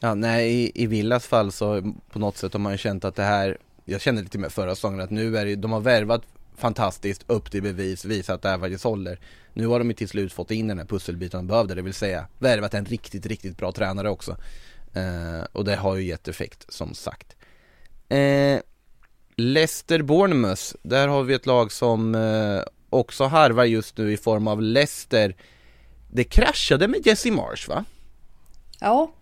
[0.00, 3.14] Ja, nej, i, i Villas fall så på något sätt har man ju känt att
[3.14, 6.22] det här, jag kände lite med förra säsongen att nu är det, de har värvat
[6.56, 9.18] fantastiskt upp till bevis, visa att det här faktiskt håller.
[9.52, 11.94] Nu har de ju till slut fått in den här pusselbiten de behövde, det vill
[11.94, 14.36] säga värvat en riktigt, riktigt bra tränare också.
[14.94, 17.36] Eh, och det har ju gett effekt som sagt.
[18.08, 18.60] Eh,
[19.36, 24.48] Leicester Bournemouth, där har vi ett lag som eh, också harvar just nu i form
[24.48, 25.36] av Leicester.
[26.12, 27.84] Det kraschade med Jesse Marsh va?
[28.80, 29.12] Ja,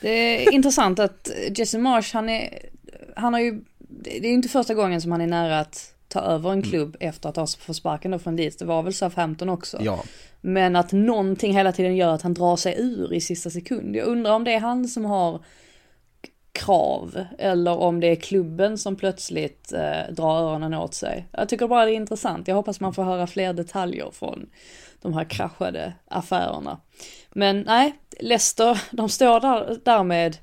[0.00, 2.68] det är intressant att Jesse Marsh han är,
[3.16, 6.20] han har ju, det är ju inte första gången som han är nära att ta
[6.20, 6.70] över en mm.
[6.70, 7.08] klubb mm.
[7.08, 8.56] efter att ha fått sparken då från Leeds.
[8.56, 9.78] Det var väl Southampton också.
[9.80, 10.04] Ja.
[10.40, 13.96] Men att någonting hela tiden gör att han drar sig ur i sista sekund.
[13.96, 15.44] Jag undrar om det är han som har
[16.52, 21.26] krav eller om det är klubben som plötsligt eh, drar öronen åt sig.
[21.32, 22.48] Jag tycker bara det är intressant.
[22.48, 24.50] Jag hoppas man får höra fler detaljer från
[25.02, 26.80] de här kraschade affärerna.
[27.30, 30.36] Men nej, Leicester, de står där, där med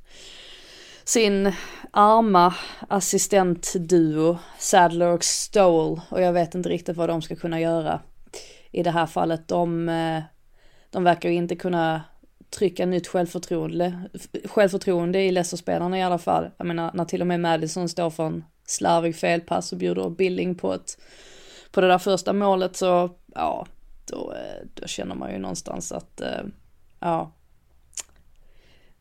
[1.08, 1.53] sin
[1.91, 2.53] arma
[2.88, 7.99] assistentduo, Sadler och Stowell, och jag vet inte riktigt vad de ska kunna göra
[8.72, 9.47] i det här fallet.
[9.47, 10.24] De, eh,
[10.89, 12.01] de verkar ju inte kunna
[12.49, 14.10] trycka nytt självförtroende,
[14.45, 16.49] självförtroende i Leicester-spelarna i alla fall.
[16.58, 20.55] Jag menar när till och med Madison står för en slarvig felpass och bjuder Billing
[20.55, 20.97] på ett,
[21.72, 23.66] på det där första målet så, ja,
[24.05, 26.43] då, eh, då känner man ju någonstans att, eh,
[26.99, 27.32] ja,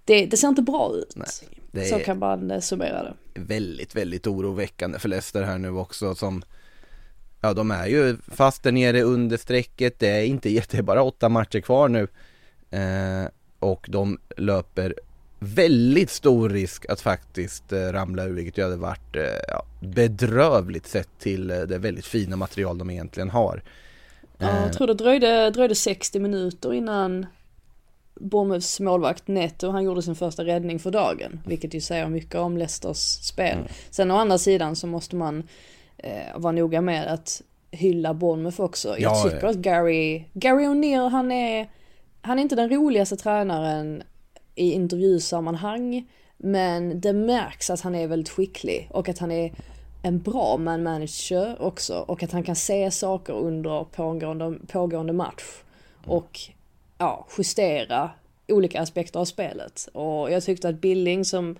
[0.06, 1.12] det, det ser inte bra ut.
[1.16, 1.26] Nej,
[1.70, 3.14] det så kan man summera det.
[3.34, 6.42] Väldigt, väldigt oroväckande för Leicester här nu också som
[7.40, 11.28] Ja de är ju fast där nere under strecket, det är inte jätte, bara åtta
[11.28, 12.08] matcher kvar nu
[12.70, 13.28] eh,
[13.58, 14.94] och de löper
[15.38, 20.86] väldigt stor risk att faktiskt eh, ramla ur vilket ju hade varit eh, ja, bedrövligt
[20.86, 23.62] sett till eh, det väldigt fina material de egentligen har.
[24.38, 24.70] Ja, jag eh.
[24.70, 27.26] tror det dröjde, dröjde 60 minuter innan
[28.20, 31.40] Bournemouths målvakt Neto, han gjorde sin första räddning för dagen.
[31.46, 33.58] Vilket ju säger mycket om Leicesters spel.
[33.58, 33.68] Mm.
[33.90, 35.42] Sen å andra sidan så måste man
[35.98, 38.88] eh, vara noga med att hylla Bournemouth också.
[38.88, 39.50] Jag ja, tycker ja.
[39.50, 41.68] att Gary, Gary O'Neill han är
[42.20, 44.02] han är inte den roligaste tränaren
[44.54, 46.08] i intervjusammanhang.
[46.36, 49.52] Men det märks att han är väldigt skicklig och att han är
[50.02, 55.62] en bra man manager också och att han kan se saker under pågående, pågående match
[56.04, 56.40] och
[56.98, 58.10] ja, justera
[58.48, 59.88] olika aspekter av spelet.
[59.92, 61.56] Och jag tyckte att Billing som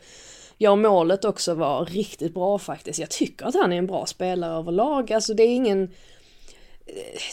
[0.58, 2.98] gör målet också var riktigt bra faktiskt.
[2.98, 5.12] Jag tycker att han är en bra spelare överlag.
[5.12, 5.90] Alltså det är ingen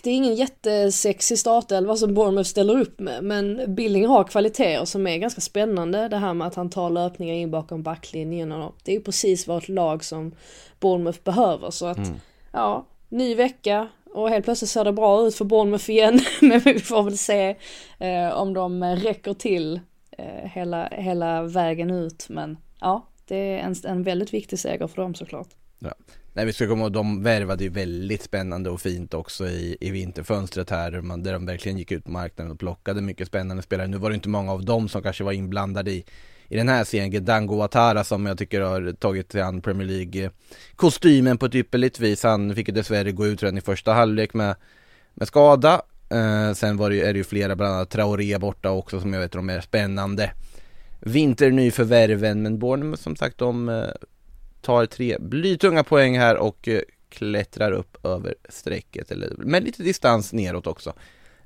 [0.03, 5.07] det är ingen jättesexig startelva som Bournemouth ställer upp med men Billing har kvaliteter som
[5.07, 6.07] är ganska spännande.
[6.07, 9.63] Det här med att han tar löpningar in bakom backlinjen och det är precis vad
[9.63, 10.35] ett lag som
[10.79, 12.13] Bournemouth behöver så att mm.
[12.51, 16.79] ja, ny vecka och helt plötsligt ser det bra ut för Bournemouth igen men vi
[16.79, 17.55] får väl se
[17.99, 19.79] eh, om de räcker till
[20.17, 25.01] eh, hela, hela vägen ut men ja, det är en, en väldigt viktig seger för
[25.01, 25.49] dem såklart.
[25.79, 25.93] Ja.
[26.35, 29.91] Nej vi ska komma ihåg, de värvade ju väldigt spännande och fint också i, i
[29.91, 33.87] vinterfönstret här, man, där de verkligen gick ut på marknaden och plockade mycket spännande spelare.
[33.87, 36.05] Nu var det inte många av dem som kanske var inblandade i,
[36.53, 37.11] i den här serien.
[37.11, 42.23] Gedango Atara som jag tycker har tagit sig an Premier League-kostymen på ett ypperligt vis.
[42.23, 44.55] Han fick ju dessvärre gå ut redan i första halvlek med,
[45.13, 45.81] med skada.
[46.09, 49.19] Eh, sen var det, är det ju flera, bland annat Traoré borta också som jag
[49.19, 50.31] vet de är spännande
[50.99, 53.89] vinternyförvärven men Bournemouth som sagt de eh,
[54.61, 60.33] tar tre blytunga poäng här och eh, klättrar upp över strecket, eller med lite distans
[60.33, 60.93] neråt också.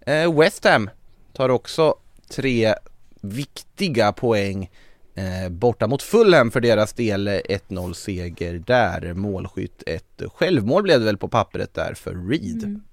[0.01, 0.89] Eh, West Ham
[1.33, 1.95] tar också
[2.29, 2.75] tre
[3.21, 4.69] viktiga poäng
[5.17, 9.13] eh, borta mot Fulham för deras del 1-0 seger där.
[9.13, 12.63] Målskytt ett självmål blev det väl på pappret där för Reed.
[12.63, 12.83] Mm.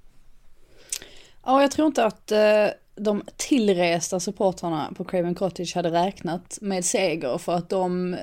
[1.45, 6.85] Ja, jag tror inte att eh, de tillresta supportrarna på Craven Cottage hade räknat med
[6.85, 8.16] seger för att de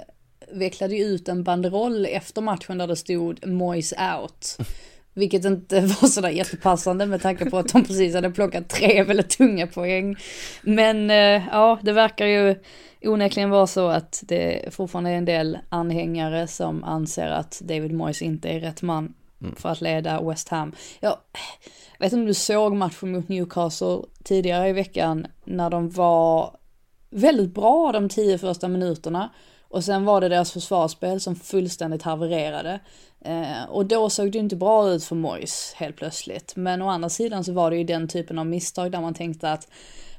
[0.51, 4.57] vecklade ut en banderoll efter matchen där det stod Moise out.
[5.13, 9.29] Vilket inte var sådär jättepassande med tanke på att de precis hade plockat tre väldigt
[9.29, 10.15] tunga poäng.
[10.61, 12.55] Men eh, ja, det verkar ju
[13.03, 18.21] onekligen vara så att det fortfarande är en del anhängare som anser att David Moyes
[18.21, 19.55] inte är rätt man mm.
[19.55, 20.71] för att leda West Ham.
[20.99, 21.17] Jag
[21.99, 26.55] vet inte om du såg matchen mot Newcastle tidigare i veckan när de var
[27.09, 29.29] väldigt bra de tio första minuterna
[29.71, 32.79] och sen var det deras försvarsspel som fullständigt havererade.
[33.25, 36.55] Eh, och då såg det inte bra ut för Moyes helt plötsligt.
[36.55, 39.51] Men å andra sidan så var det ju den typen av misstag där man tänkte
[39.51, 39.67] att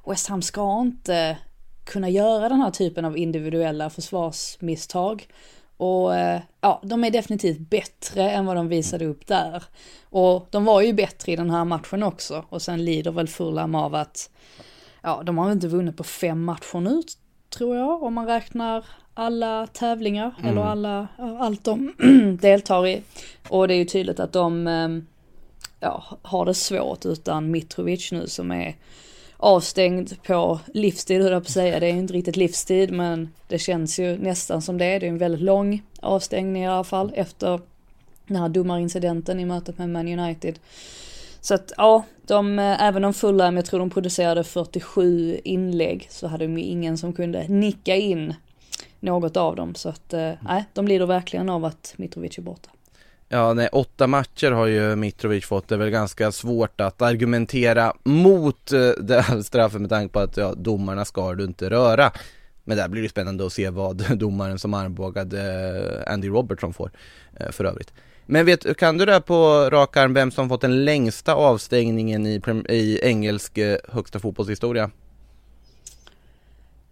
[0.07, 1.39] West Ham ska inte
[1.85, 5.29] kunna göra den här typen av individuella försvarsmisstag.
[5.77, 9.65] Och eh, ja, de är definitivt bättre än vad de visade upp där.
[10.11, 12.45] Och de var ju bättre i den här matchen också.
[12.49, 14.31] Och sen lider väl Fulham av att,
[15.03, 17.03] ja, de har inte vunnit på fem matcher nu,
[17.57, 18.85] tror jag, om man räknar
[19.15, 20.51] alla tävlingar mm.
[20.51, 21.09] eller alla,
[21.39, 21.93] allt de
[22.41, 23.03] deltar i.
[23.49, 25.07] Och det är ju tydligt att de ehm,
[25.81, 28.77] ja, har det svårt utan Mitrovic nu som är
[29.37, 31.81] avstängd på livstid, höll jag på att säga.
[31.81, 34.99] Det är inte riktigt livstid men det känns ju nästan som det.
[34.99, 37.61] Det är en väldigt lång avstängning i alla fall efter
[38.27, 40.59] den här domarincidenten i mötet med Man United.
[41.41, 46.27] Så att ja, de, eh, även om Fulham, jag tror de producerade 47 inlägg så
[46.27, 48.35] hade de ju ingen som kunde nicka in
[49.03, 49.75] något av dem.
[49.75, 52.71] Så att eh, nej, de lider verkligen av att Mitrovic är borta.
[53.29, 55.69] Ja, nej, åtta matcher har ju Mitrovic fått.
[55.69, 60.21] Det är väl ganska svårt att argumentera mot eh, det här straffet med tanke på
[60.21, 62.13] att ja, domarna ska du inte röra.
[62.65, 66.91] Men där blir det spännande att se vad domaren som armbågade Andy Robertson får
[67.51, 67.93] för övrigt.
[68.27, 72.41] Men vet, kan du det på rak arm vem som fått den längsta avstängningen i,
[72.69, 74.91] i engelsk högsta fotbollshistoria?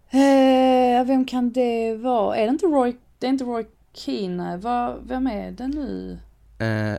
[0.09, 2.37] Eh, vem kan det vara?
[2.37, 6.19] Är det inte Roy, det är inte Roy Keane, Va, vem är det nu?
[6.59, 6.95] Eh,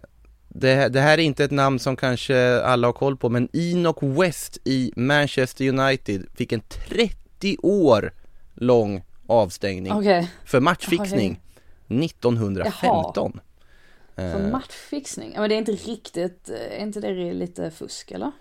[0.48, 4.02] det, det, här är inte ett namn som kanske alla har koll på, men Enoch
[4.02, 8.12] West i Manchester United fick en 30 år
[8.54, 10.26] lång avstängning okay.
[10.44, 11.40] för matchfixning
[11.88, 12.06] okay.
[12.06, 13.32] 1915.
[13.34, 14.32] Jaha.
[14.32, 14.50] För eh.
[14.50, 15.32] matchfixning?
[15.36, 18.32] Men det är inte riktigt, är inte det lite fusk eller?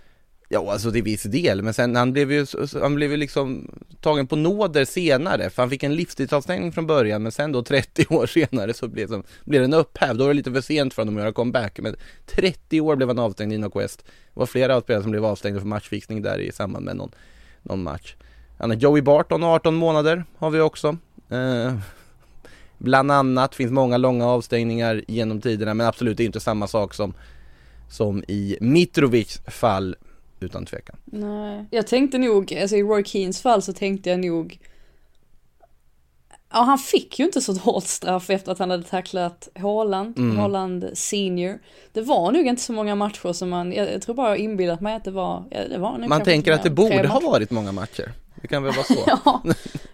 [0.53, 2.45] Ja, alltså till viss del, men sen han blev ju,
[2.81, 3.71] han blev ju liksom
[4.01, 8.05] tagen på nåder senare, för han fick en livstidsavstängning från början, men sen då 30
[8.09, 10.19] år senare så blev, som, blev den upphävd.
[10.19, 11.95] Då var det lite för sent för honom att göra comeback, men
[12.25, 15.67] 30 år blev han avstängd i Knock Det var flera spelare som blev avstängda för
[15.67, 17.11] matchfixning där i samband med någon,
[17.61, 18.15] någon match.
[18.57, 20.97] Han är Joey Barton, 18 månader har vi också.
[21.29, 21.73] Eh,
[22.77, 26.93] bland annat, finns många långa avstängningar genom tiderna, men absolut det är inte samma sak
[26.93, 27.13] som,
[27.89, 29.95] som i Mitrovics fall
[30.43, 30.97] utan tvekan.
[31.05, 34.59] Nej, jag tänkte nog, alltså i Roy Keens fall så tänkte jag nog
[36.53, 40.37] Ja, han fick ju inte så hårt straff efter att han hade tacklat Haaland, mm.
[40.37, 41.59] Haaland senior.
[41.91, 44.81] Det var nog inte så många matcher som man, jag, jag tror bara jag inbillat
[44.81, 48.11] mig att det var, det var Man tänker att det borde ha varit många matcher.
[48.41, 49.03] Det kan väl vara så?
[49.25, 49.43] ja,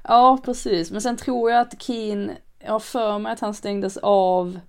[0.04, 0.92] ja, precis.
[0.92, 4.60] Men sen tror jag att Keen, jag har för mig att han stängdes av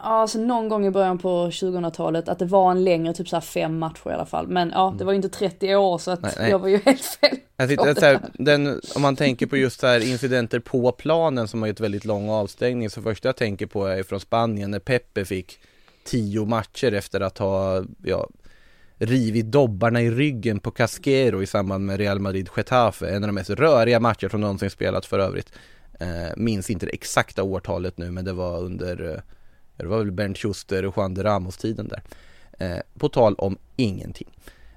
[0.00, 3.78] alltså någon gång i början på 2000-talet att det var en längre, typ såhär fem
[3.78, 4.48] matcher i alla fall.
[4.48, 6.50] Men ja, det var ju inte 30 år så att nej, nej.
[6.50, 7.36] jag var ju helt fel.
[7.56, 11.62] Jag tyckte här, den, om man tänker på just så här incidenter på planen som
[11.62, 15.24] har gett väldigt lång avstängning så första jag tänker på är från Spanien när Pepe
[15.24, 15.58] fick
[16.04, 18.28] tio matcher efter att ha ja,
[18.98, 23.08] rivit dobbarna i ryggen på Casquero i samband med Real Madrid-Getafe.
[23.08, 25.52] En av de mest röriga matcher som någonsin spelats för övrigt.
[26.00, 29.20] Eh, minns inte det exakta årtalet nu men det var under, eh,
[29.82, 32.02] det var väl Bernt Schuster och Juan de Ramos-tiden där.
[32.58, 34.28] Eh, på tal om ingenting.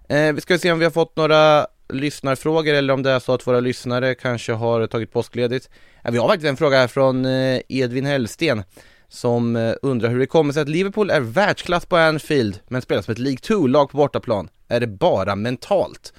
[0.09, 3.33] Eh, vi ska se om vi har fått några lyssnarfrågor eller om det är så
[3.33, 5.69] att våra lyssnare kanske har tagit påskledigt.
[6.03, 8.63] Eh, vi har faktiskt en fråga här från eh, Edvin Hellsten
[9.09, 13.01] som eh, undrar hur det kommer sig att Liverpool är världsklass på Anfield men spelar
[13.01, 14.49] som ett League 2-lag på bortaplan.
[14.67, 16.13] Är det bara mentalt?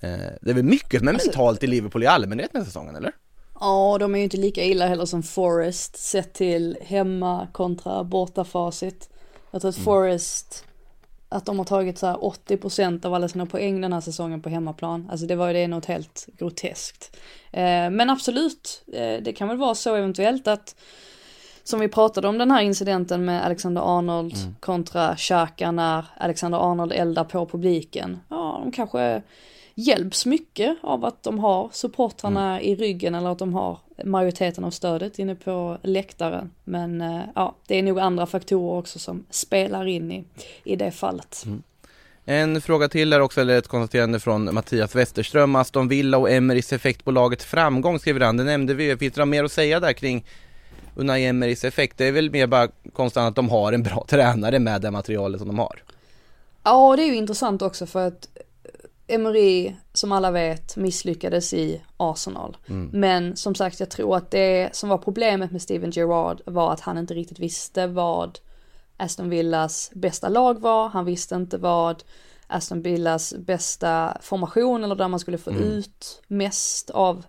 [0.00, 0.10] Eh,
[0.40, 2.96] det är väl mycket som är Alltså- mentalt i Liverpool i allmänhet den här säsongen
[2.96, 3.12] eller?
[3.60, 9.10] Ja, de är ju inte lika illa heller som Forest sett till hemma kontra bortafacit.
[9.50, 10.64] Jag tror att Forest,
[11.28, 14.48] att de har tagit så här 80% av alla sina poäng den här säsongen på
[14.48, 15.08] hemmaplan.
[15.10, 17.16] Alltså det var ju det något helt groteskt.
[17.52, 20.76] Eh, men absolut, eh, det kan väl vara så eventuellt att
[21.64, 26.92] som vi pratade om den här incidenten med Alexander Arnold kontra Xhaka när Alexander Arnold
[26.92, 28.20] eldar på publiken.
[28.28, 29.22] Ja, de kanske
[29.74, 34.70] hjälps mycket av att de har supportrarna i ryggen eller att de har majoriteten av
[34.70, 36.50] stödet inne på läktaren.
[36.64, 40.24] Men eh, ja, det är nog andra faktorer också som spelar in i,
[40.64, 41.44] i det fallet.
[42.24, 46.72] En fråga till är också, eller ett konstaterande från Mattias Westerström, Aston Villa och Emerys
[46.72, 48.36] effekt på lagets framgång skriver han.
[48.36, 50.24] Det nämnde vi, finns det något mer att säga där kring
[50.94, 51.98] Unai Emerys effekt?
[51.98, 55.40] Det är väl mer bara konstant att de har en bra tränare med det materialet
[55.40, 55.82] som de har.
[56.62, 58.28] Ja, det är ju intressant också för att
[59.06, 62.56] Emery, som alla vet, misslyckades i Arsenal.
[62.92, 66.80] Men som sagt, jag tror att det som var problemet med Steven Gerrard var att
[66.80, 68.38] han inte riktigt visste vad
[68.96, 70.88] Aston Villas bästa lag var.
[70.88, 72.02] Han visste inte vad
[72.46, 77.24] Aston Villas bästa formation eller där man skulle få ut mest av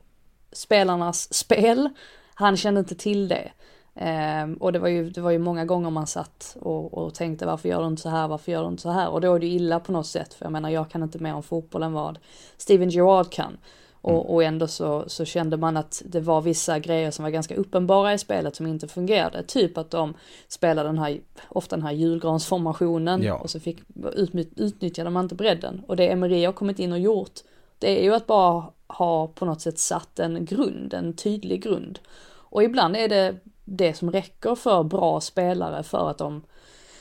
[0.51, 1.89] spelarnas spel.
[2.34, 3.51] Han kände inte till det.
[3.95, 7.45] Ehm, och det var, ju, det var ju många gånger man satt och, och tänkte
[7.45, 9.09] varför gör du inte så här, varför gör du inte så här?
[9.09, 11.33] Och då är det illa på något sätt, för jag menar jag kan inte mer
[11.33, 12.19] om fotboll än vad
[12.57, 13.57] Steven Gerrard kan.
[14.01, 17.55] Och, och ändå så, så kände man att det var vissa grejer som var ganska
[17.55, 19.43] uppenbara i spelet som inte fungerade.
[19.43, 20.13] Typ att de
[20.47, 21.19] spelade den här,
[21.49, 23.35] ofta den här julgransformationen Ja.
[23.35, 23.79] och så fick,
[24.15, 25.83] ut, utnyttjade man inte bredden.
[25.87, 27.39] Och det Emery har kommit in och gjort,
[27.79, 31.99] det är ju att bara ha på något sätt satt en grund, en tydlig grund.
[32.27, 33.35] Och ibland är det
[33.66, 36.43] det som räcker för bra spelare för att de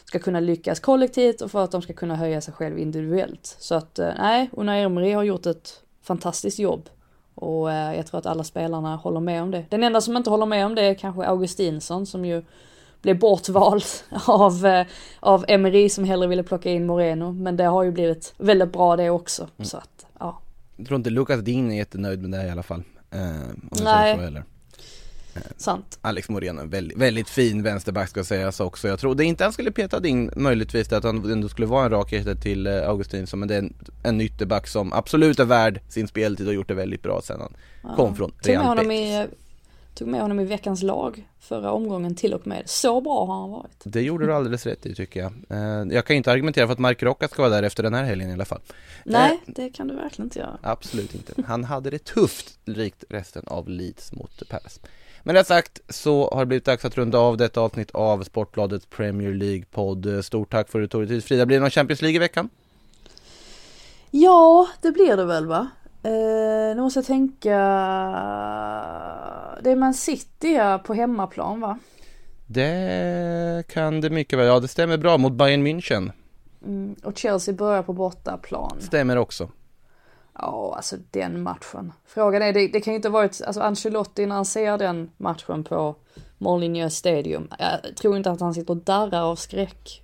[0.05, 3.57] ska kunna lyckas kollektivt och för att de ska kunna höja sig själv individuellt.
[3.59, 6.89] Så att eh, nej, Unai Emery har gjort ett fantastiskt jobb.
[7.35, 9.65] Och eh, jag tror att alla spelarna håller med om det.
[9.71, 12.43] Den enda som inte håller med om det är kanske Augustinsson som ju
[13.03, 13.85] blev bortvald
[14.27, 14.87] av, eh,
[15.21, 17.33] av Emery som hellre ville plocka in Moreno.
[17.33, 19.49] Men det har ju blivit väldigt bra det också.
[19.59, 20.39] Så att, ja.
[20.77, 22.83] Jag tror inte Lucas Dean är jättenöjd med det här i alla fall.
[23.11, 23.21] Eh,
[23.85, 24.43] Nej.
[25.57, 25.99] Sant.
[26.01, 28.89] Alex Moreno, en väldigt, väldigt fin vänsterback ska sägas också.
[28.89, 32.13] Jag trodde inte han skulle peta Dean, möjligtvis att han ändå skulle vara en rak
[32.13, 33.41] ersättare till eh, Augustinsson.
[33.41, 36.75] Men det är en, en ytterback som absolut är värd sin speltid och gjort det
[36.75, 39.27] väldigt bra sen han kom från Tog med, Real honom i,
[39.95, 42.63] tog med honom i veckans lag förra omgången till och med.
[42.67, 43.83] Så bra har han varit.
[43.85, 45.33] Det gjorde du alldeles rätt i tycker jag.
[45.49, 48.05] Eh, jag kan inte argumentera för att Mark Rocca ska vara där efter den här
[48.05, 48.61] helgen i alla fall.
[49.05, 50.59] Nej, det kan du verkligen inte göra.
[50.63, 51.35] Absolut inte.
[51.47, 54.81] Han hade det tufft likt resten av Leeds mot Palace.
[55.27, 58.87] Men det sagt så har det blivit dags att runda av detta avsnitt av Sportbladets
[58.87, 60.25] Premier League-podd.
[60.25, 61.47] Stort tack för att du tog dig tid Frida.
[61.47, 62.49] Blir det någon Champions League i veckan?
[64.11, 65.69] Ja, det blir det väl va?
[66.03, 67.59] Eh, nu måste jag tänka.
[69.63, 71.79] Det är Man City på hemmaplan va?
[72.47, 74.47] Det kan det mycket väl.
[74.47, 76.13] Ja, det stämmer bra mot Bayern München.
[76.65, 78.77] Mm, och Chelsea börjar på bortaplan.
[78.81, 79.49] Stämmer också.
[80.39, 81.93] Ja, alltså den matchen.
[82.05, 85.11] Frågan är, det, det kan ju inte ha varit, alltså Ancelotti när han ser den
[85.17, 85.97] matchen på
[86.39, 87.49] Molineux Stadium.
[87.59, 90.03] Jag tror inte att han sitter och darrar av skräck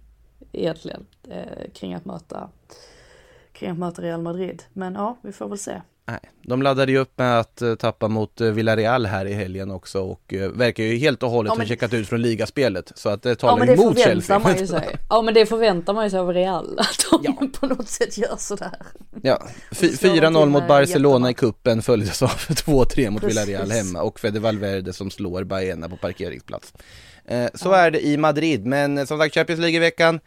[0.52, 2.48] egentligen eh, kring att möta
[3.52, 4.62] kring att möta Real Madrid.
[4.72, 5.82] Men ja, vi får väl se.
[6.10, 9.70] Nej, de laddade ju upp med att eh, tappa mot eh, Villarreal här i helgen
[9.70, 12.92] också och eh, verkar ju helt och hållet Ja, ha men- checkat ut från ligaspelet.
[12.94, 14.38] Så att det Ja talar det emot Chelsea.
[14.38, 14.96] man ju sig.
[15.10, 16.78] Ja men det förväntar man ju sig av Real.
[16.78, 17.46] Att de Ja.
[17.60, 18.72] på något sätt gör sådär.
[19.22, 19.42] Ja,
[19.72, 23.38] fy- slår de 4-0 till mot Barcelona i kuppen följdes av 2-3 mot Precis.
[23.38, 26.72] Villarreal hemma och Fede Valverde som slår Baena på parkeringsplats.
[27.54, 30.20] Så är det i Madrid, men som sagt Champions League i veckan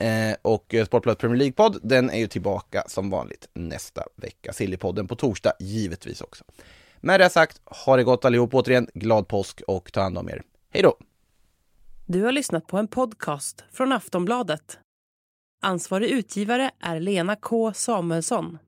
[0.00, 4.52] eh, och eh, Sportbladet Premier League-podd, den är ju tillbaka som vanligt nästa vecka.
[4.52, 6.44] Sillypodden på torsdag givetvis också.
[7.00, 10.42] Med det sagt, ha det gott allihop återigen, glad påsk och ta hand om er.
[10.70, 10.96] Hej då!
[12.06, 14.78] Du har lyssnat på en podcast från Aftonbladet.
[15.62, 18.58] Ansvarig utgivare är Lena K Samuelsson.